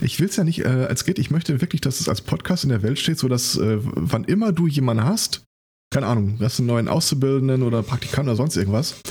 [0.00, 2.62] ich will es ja nicht äh, als Git, ich möchte wirklich, dass es als Podcast
[2.64, 5.42] in der Welt steht, sodass äh, wann immer du jemanden hast,
[5.90, 9.02] keine Ahnung, hast einen neuen Auszubildenden oder Praktikanten oder sonst irgendwas,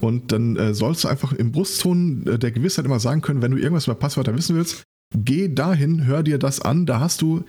[0.00, 3.52] und dann äh, sollst du einfach im Brustton äh, der Gewissheit immer sagen können, wenn
[3.52, 4.84] du irgendwas über Passwörter wissen willst,
[5.14, 7.44] geh dahin, hör dir das an, da hast du,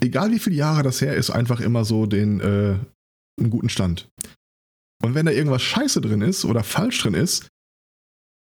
[0.00, 2.76] egal wie viele Jahre das her ist, einfach immer so den äh,
[3.40, 4.08] einen guten Stand.
[5.02, 7.48] Und wenn da irgendwas scheiße drin ist oder falsch drin ist,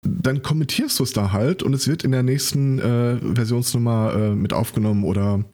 [0.05, 4.35] dann kommentierst du es da halt und es wird in der nächsten äh, Versionsnummer äh,
[4.35, 5.45] mit aufgenommen oder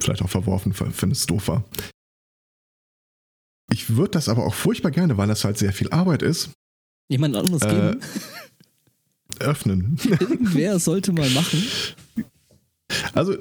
[0.00, 1.64] vielleicht auch verworfen, wenn es doof war.
[3.72, 6.50] Ich würde das aber auch furchtbar gerne, weil das halt sehr viel Arbeit ist,
[7.08, 8.00] Jemand anderes Äh, geben.
[9.40, 9.98] öffnen.
[10.20, 11.62] Irgendwer sollte mal machen.
[13.14, 13.36] Also,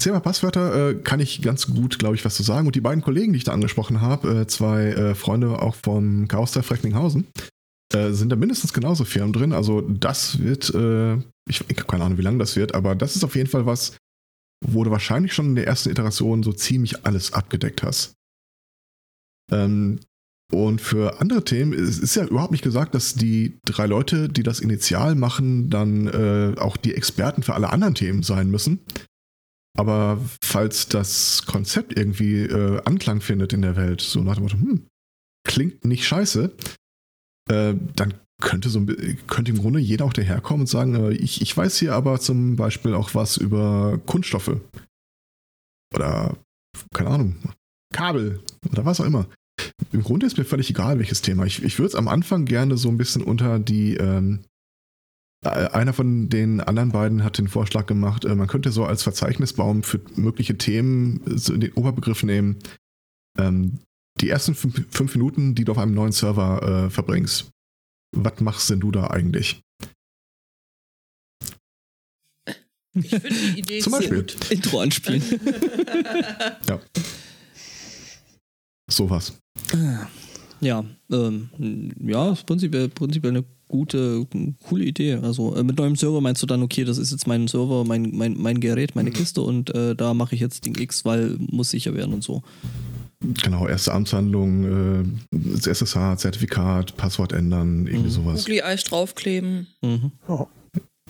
[0.00, 2.66] Thema Passwörter äh, kann ich ganz gut, glaube ich, was zu sagen.
[2.66, 6.28] Und die beiden Kollegen, die ich da angesprochen habe, äh, zwei äh, Freunde auch vom
[6.28, 7.26] Chaos Recklinghausen,
[7.92, 9.52] äh, sind da mindestens genauso Firmen drin.
[9.52, 11.14] Also, das wird, äh,
[11.48, 13.66] ich, ich habe keine Ahnung, wie lange das wird, aber das ist auf jeden Fall
[13.66, 13.96] was,
[14.64, 18.14] wo du wahrscheinlich schon in der ersten Iteration so ziemlich alles abgedeckt hast.
[19.52, 20.00] Ähm,
[20.52, 24.44] und für andere Themen es ist ja überhaupt nicht gesagt, dass die drei Leute, die
[24.44, 28.80] das initial machen, dann äh, auch die Experten für alle anderen Themen sein müssen.
[29.76, 34.56] Aber falls das Konzept irgendwie äh, Anklang findet in der Welt, so nach dem Motto,
[34.56, 34.86] hm,
[35.46, 36.54] klingt nicht scheiße,
[37.50, 38.84] äh, dann könnte, so,
[39.26, 42.56] könnte im Grunde jeder auch daherkommen und sagen, äh, ich, ich weiß hier aber zum
[42.56, 44.60] Beispiel auch was über Kunststoffe.
[45.94, 46.36] Oder,
[46.94, 47.36] keine Ahnung,
[47.92, 49.26] Kabel oder was auch immer.
[49.92, 51.44] Im Grunde ist mir völlig egal, welches Thema.
[51.46, 53.96] Ich, ich würde es am Anfang gerne so ein bisschen unter die.
[53.96, 54.40] Ähm,
[55.44, 59.02] äh, einer von den anderen beiden hat den Vorschlag gemacht, äh, man könnte so als
[59.02, 62.56] Verzeichnisbaum für mögliche Themen äh, so den Oberbegriff nehmen.
[63.38, 63.78] Ähm,
[64.20, 67.50] die ersten fünf, fünf Minuten, die du auf einem neuen Server äh, verbringst.
[68.16, 69.60] Was machst denn du da eigentlich?
[72.94, 74.22] Ich finde die Idee Zum Beispiel.
[74.22, 74.50] gut.
[74.50, 75.22] Intro anspielen.
[76.66, 76.80] Ja.
[78.90, 79.32] Sowas.
[80.60, 81.48] ja, ähm,
[82.00, 84.26] ja, ist prinzipiell, prinzipiell eine gute,
[84.68, 85.14] coole Idee.
[85.14, 88.12] Also äh, mit neuem Server meinst du dann, okay, das ist jetzt mein Server, mein,
[88.14, 91.70] mein, mein Gerät, meine Kiste und äh, da mache ich jetzt Ding X, weil muss
[91.70, 92.42] sicher werden und so.
[93.42, 98.10] Genau, erste Amtshandlung, äh, SSH-Zertifikat, Passwort ändern, irgendwie Mhm.
[98.10, 98.44] sowas.
[98.44, 99.66] Googly-Eis draufkleben.
[99.82, 100.12] Mhm.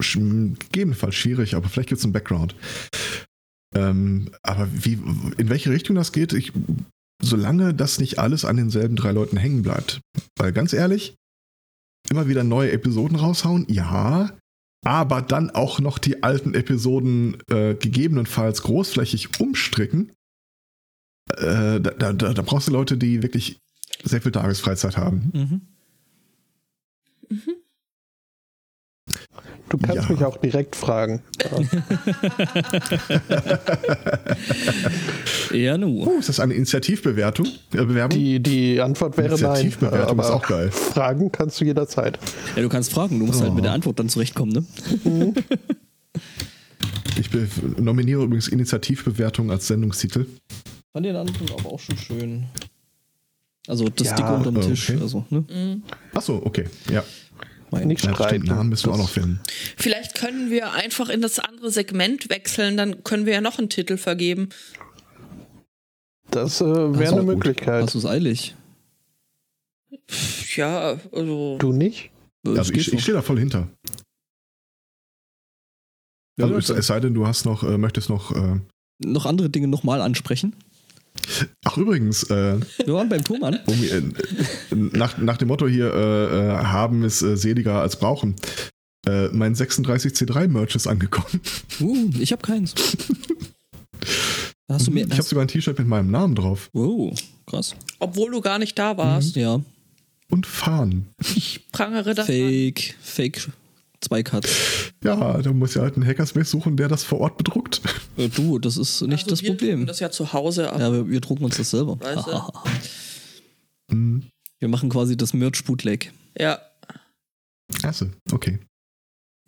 [0.00, 2.54] Sch- Gegebenenfalls schwierig, aber vielleicht gibt es einen Background.
[3.74, 4.98] Ähm, aber wie,
[5.36, 6.52] in welche Richtung das geht, ich,
[7.22, 10.00] solange das nicht alles an denselben drei Leuten hängen bleibt.
[10.36, 11.14] Weil ganz ehrlich,
[12.10, 14.36] immer wieder neue Episoden raushauen, ja,
[14.84, 20.12] aber dann auch noch die alten Episoden äh, gegebenenfalls großflächig umstricken.
[21.32, 23.58] Äh, da, da, da da brauchst du Leute, die wirklich
[24.04, 25.60] sehr viel Tagesfreizeit haben.
[27.28, 27.56] Mhm.
[29.68, 30.14] Du kannst Ja.
[30.14, 31.22] mich auch direkt fragen.
[35.52, 36.04] Ja, nu.
[36.06, 37.46] Oh, ist das eine Initiativbewertung?
[37.72, 38.18] Äh, Bewerbung?
[38.18, 39.38] Die, die Antwort wäre nein.
[39.38, 40.70] Initiativbewertung ist auch geil.
[40.72, 42.18] Fragen kannst du jederzeit.
[42.56, 45.32] Ja, du kannst fragen, du musst halt mit der Antwort dann zurechtkommen, ne?
[47.18, 47.48] Ich be-
[47.78, 50.26] nominiere übrigens Initiativbewertung als Sendungstitel.
[50.92, 52.44] Fand den anderen aber auch schon schön.
[53.68, 54.68] Also das Ja, Dicke unterm okay.
[54.68, 54.90] Tisch.
[55.00, 55.44] Also, ne?
[55.48, 55.82] Mhm.
[56.14, 56.66] Achso, okay.
[56.92, 57.02] Ja.
[57.70, 58.46] Mein, Nicht ja stimmt, streiten.
[58.46, 59.40] Namen müssen wir auch noch finden.
[59.76, 63.68] Vielleicht können wir einfach in das andere Segment wechseln, dann können wir ja noch einen
[63.68, 64.50] Titel vergeben.
[66.30, 67.34] Das äh, wäre eine gut.
[67.34, 67.82] Möglichkeit.
[67.84, 68.54] hast du es eilig?
[70.54, 71.58] Ja, also.
[71.58, 72.10] du nicht?
[72.46, 73.68] Äh, Also ich, ich stehe da voll hinter.
[76.38, 78.32] Ja, Also es, es sei denn, du hast noch, äh, möchtest noch.
[78.32, 78.60] Äh,
[78.98, 80.54] noch andere Dinge nochmal ansprechen.
[81.64, 83.58] Ach übrigens, äh, Wir waren beim Thomann.
[83.66, 84.02] um, äh,
[84.96, 88.36] nach, nach dem Motto hier, äh, äh, haben ist äh, seliger als brauchen.
[89.06, 91.40] Äh, mein 36C3-Merch ist angekommen.
[91.80, 92.74] Uh, ich habe keins.
[94.68, 95.06] Hast du mehr?
[95.06, 96.70] ich habe sogar ein T-Shirt mit meinem Namen drauf.
[96.72, 97.14] oh,
[97.46, 97.76] krass.
[98.00, 99.36] Obwohl du gar nicht da warst.
[99.36, 99.60] Ja,
[100.28, 101.08] Und Fahnen.
[101.36, 102.34] Ich prangere das an.
[102.34, 103.48] Fake, Fake,
[104.06, 104.48] zwei Cuts.
[105.04, 107.80] Ja, da muss ja halt einen Hackerspace suchen, der das vor Ort bedruckt.
[108.16, 109.78] Äh, du, das ist nicht Also das wir Problem.
[109.80, 110.80] tun Das ja zu Hause ab.
[110.80, 111.98] Ja, wir, wir drucken uns das selber.
[112.00, 112.32] Weißt du?
[113.90, 114.24] Hm.
[114.58, 116.12] wir machen quasi das Merch-Bootleg.
[116.38, 116.58] Ja,
[117.82, 118.58] Achso, okay.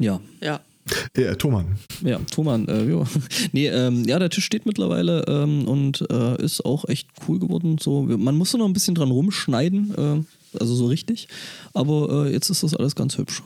[0.00, 0.60] Ja, ja.
[1.16, 1.78] Ja, Thomann.
[2.02, 3.04] ja, Thomann, äh, ja.
[3.52, 7.78] Nee, ähm, ja, der Tisch steht mittlerweile ähm, und äh, ist auch echt cool geworden.
[7.78, 11.28] So, wir- man musste noch ein bisschen dran rumschneiden, äh, also so richtig.
[11.74, 13.42] Aber äh, jetzt ist das alles ganz hübsch.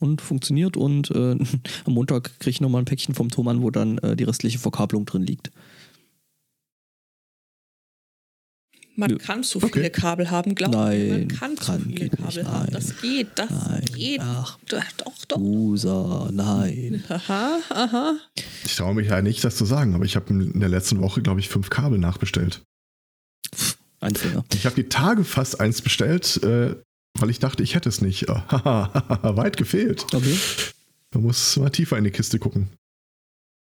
[0.00, 1.36] Und funktioniert und äh,
[1.84, 5.06] am Montag kriege ich nochmal ein Päckchen vom Thomann, wo dann äh, die restliche Verkabelung
[5.06, 5.50] drin liegt.
[8.96, 9.18] Man Nö.
[9.18, 9.68] kann zu Okay.
[9.74, 11.18] viele Kabel haben, glaub Nein, mir.
[11.18, 12.62] Man kann, kann, zu viele Kabel nicht, haben.
[12.64, 12.68] nein.
[12.72, 14.20] Das geht, das Nein, geht.
[14.20, 14.58] ach.
[14.68, 15.36] Doch, doch, doch.
[15.38, 17.04] Usa, nein.
[17.08, 18.16] Aha, aha.
[18.64, 21.22] Ich traue mich ja nicht, das zu sagen, aber ich habe in der letzten Woche,
[21.22, 22.62] glaube ich, fünf Kabel nachbestellt.
[24.00, 24.44] Ein Finger.
[24.52, 26.74] Ich habe die Tage fast eins bestellt, äh,
[27.20, 28.26] weil ich dachte, ich hätte es nicht.
[28.28, 30.04] Haha, Weit gefehlt.
[30.14, 30.36] Okay.
[31.14, 32.68] Man muss mal tiefer in die Kiste gucken.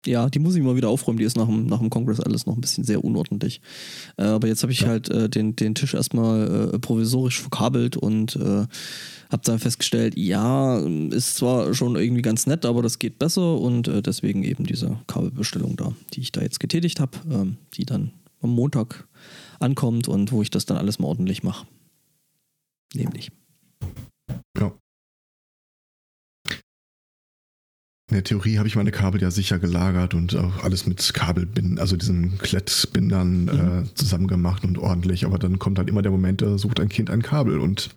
[0.07, 1.19] Ja, die muss ich mal wieder aufräumen.
[1.19, 3.61] Die ist nach dem, nach dem Kongress alles noch ein bisschen sehr unordentlich.
[4.17, 4.89] Äh, aber jetzt habe ich Ja.
[4.89, 8.67] halt äh, den, den Tisch erstmal äh, provisorisch verkabelt und äh,
[9.31, 13.89] habe dann festgestellt, ja, ist zwar schon irgendwie ganz nett, aber das geht besser und
[13.89, 18.13] äh, deswegen eben diese Kabelbestellung da, die ich da jetzt getätigt habe, ähm, die dann
[18.43, 19.09] am Montag
[19.59, 21.67] ankommt und wo ich das dann alles mal ordentlich mache.
[22.95, 23.31] Nämlich.
[24.59, 24.73] Ja.
[28.09, 31.79] In der Theorie habe ich meine Kabel ja sicher gelagert und auch alles mit Kabelbinden,
[31.81, 33.49] also diesen Klettbindern Mhm.
[33.89, 35.25] äh, zusammen gemacht und ordentlich.
[35.25, 37.91] Aber dann kommt halt immer der Moment, da sucht ein Kind ein Kabel und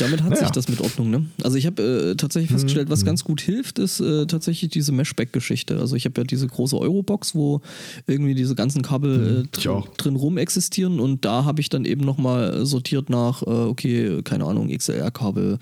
[0.00, 0.42] Damit hat Naja.
[0.42, 1.26] sich das mit Ordnung, ne?
[1.42, 1.82] Also ich habe
[2.12, 3.06] äh, tatsächlich festgestellt, was Mhm.
[3.06, 5.78] ganz gut hilft, ist äh, tatsächlich diese Meshback-Geschichte.
[5.78, 7.60] Also ich habe ja diese große Eurobox, wo
[8.06, 11.84] irgendwie diese ganzen Kabel Mhm, äh, drin, drin rum existieren und da habe ich dann
[11.84, 15.58] eben nochmal sortiert nach, äh, okay, keine Ahnung, XLR-Kabel,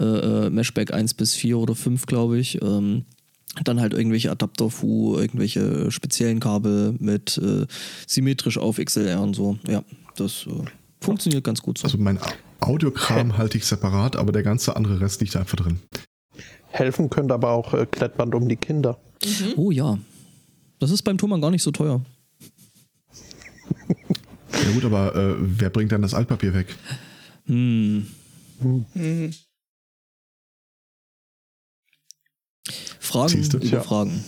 [0.00, 2.60] äh, äh, Meshback 1 bis 4 oder 5, glaube ich.
[2.62, 3.04] Ähm,
[3.64, 7.66] dann halt irgendwelche Adapter FU, irgendwelche speziellen Kabel mit äh,
[8.06, 9.58] symmetrisch auf XLR und so.
[9.68, 9.82] Ja,
[10.16, 10.64] das äh,
[11.00, 11.84] funktioniert ganz gut so.
[11.84, 12.18] also mein
[12.62, 15.80] Audiokram halte ich separat, aber der ganze andere Rest liegt da einfach drin.
[16.68, 18.98] Helfen könnte aber auch äh, Klettband um die Kinder.
[19.56, 19.98] Oh ja.
[20.78, 22.00] Das ist beim Thomann gar nicht so teuer.
[24.52, 26.76] Ja gut, aber äh, wer bringt dann das Altpapier weg?
[27.46, 28.06] Hm.
[28.60, 29.32] Mhm.
[33.00, 33.56] Fragen Siehste?
[33.58, 33.80] über Tja.
[33.82, 34.24] Fragen.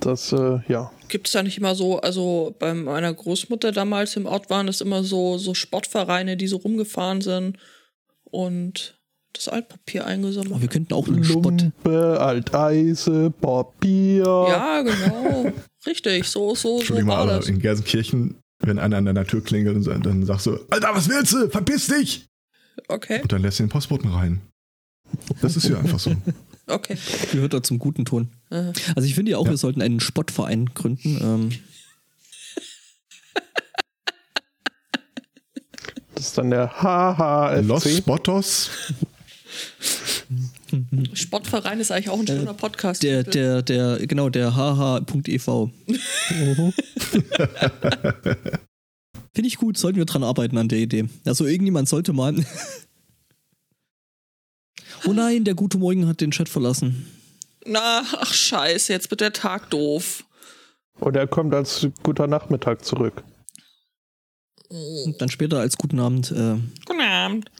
[0.00, 0.90] Das, äh, ja.
[1.08, 4.80] Gibt es da nicht immer so, also bei meiner Großmutter damals im Ort waren es
[4.80, 7.58] immer so, so Sportvereine, die so rumgefahren sind
[8.24, 8.98] und
[9.32, 10.52] das Altpapier eingesammelt.
[10.52, 11.44] Aber wir könnten auch einen Spott.
[11.62, 14.24] Lumpe, Alteise, Papier.
[14.24, 15.52] Ja, genau.
[15.86, 17.48] Richtig, so, so, so Entschuldigung mal, war aber das.
[17.48, 21.08] in Gelsenkirchen, wenn einer an deiner Tür klingelt, und so- dann sagst du, Alter, was
[21.08, 21.48] willst du?
[21.48, 22.26] Verpiss dich!
[22.88, 24.40] Okay, Und dann lässt du den Postboten rein.
[25.42, 26.12] Das ist ja einfach so.
[26.70, 26.96] okay.
[27.32, 28.28] Gehört da zum guten Ton.
[28.50, 28.72] Aha.
[28.96, 29.50] Also ich finde ja auch, Ja.
[29.52, 31.18] wir sollten einen Spottverein gründen.
[31.20, 31.50] Ähm,
[36.16, 37.66] ist dann der HHFC.
[37.66, 38.70] Los Spotos.
[41.14, 43.02] Sportverein ist eigentlich auch ein schöner Podcast.
[43.02, 45.46] Der, der, der, genau, der hh.ev.
[49.32, 51.06] Finde ich gut, sollten wir dran arbeiten an der Idee.
[51.24, 52.34] Also irgendjemand sollte mal.
[55.06, 57.06] Oh nein, der gute Morgen hat den Chat verlassen.
[57.66, 60.24] Na, ach scheiße, jetzt wird der Tag doof.
[60.98, 63.22] Und er kommt als guter Nachmittag zurück.
[64.68, 66.30] Und dann später als guten Abend.
[66.30, 67.50] Äh, Guten Abend.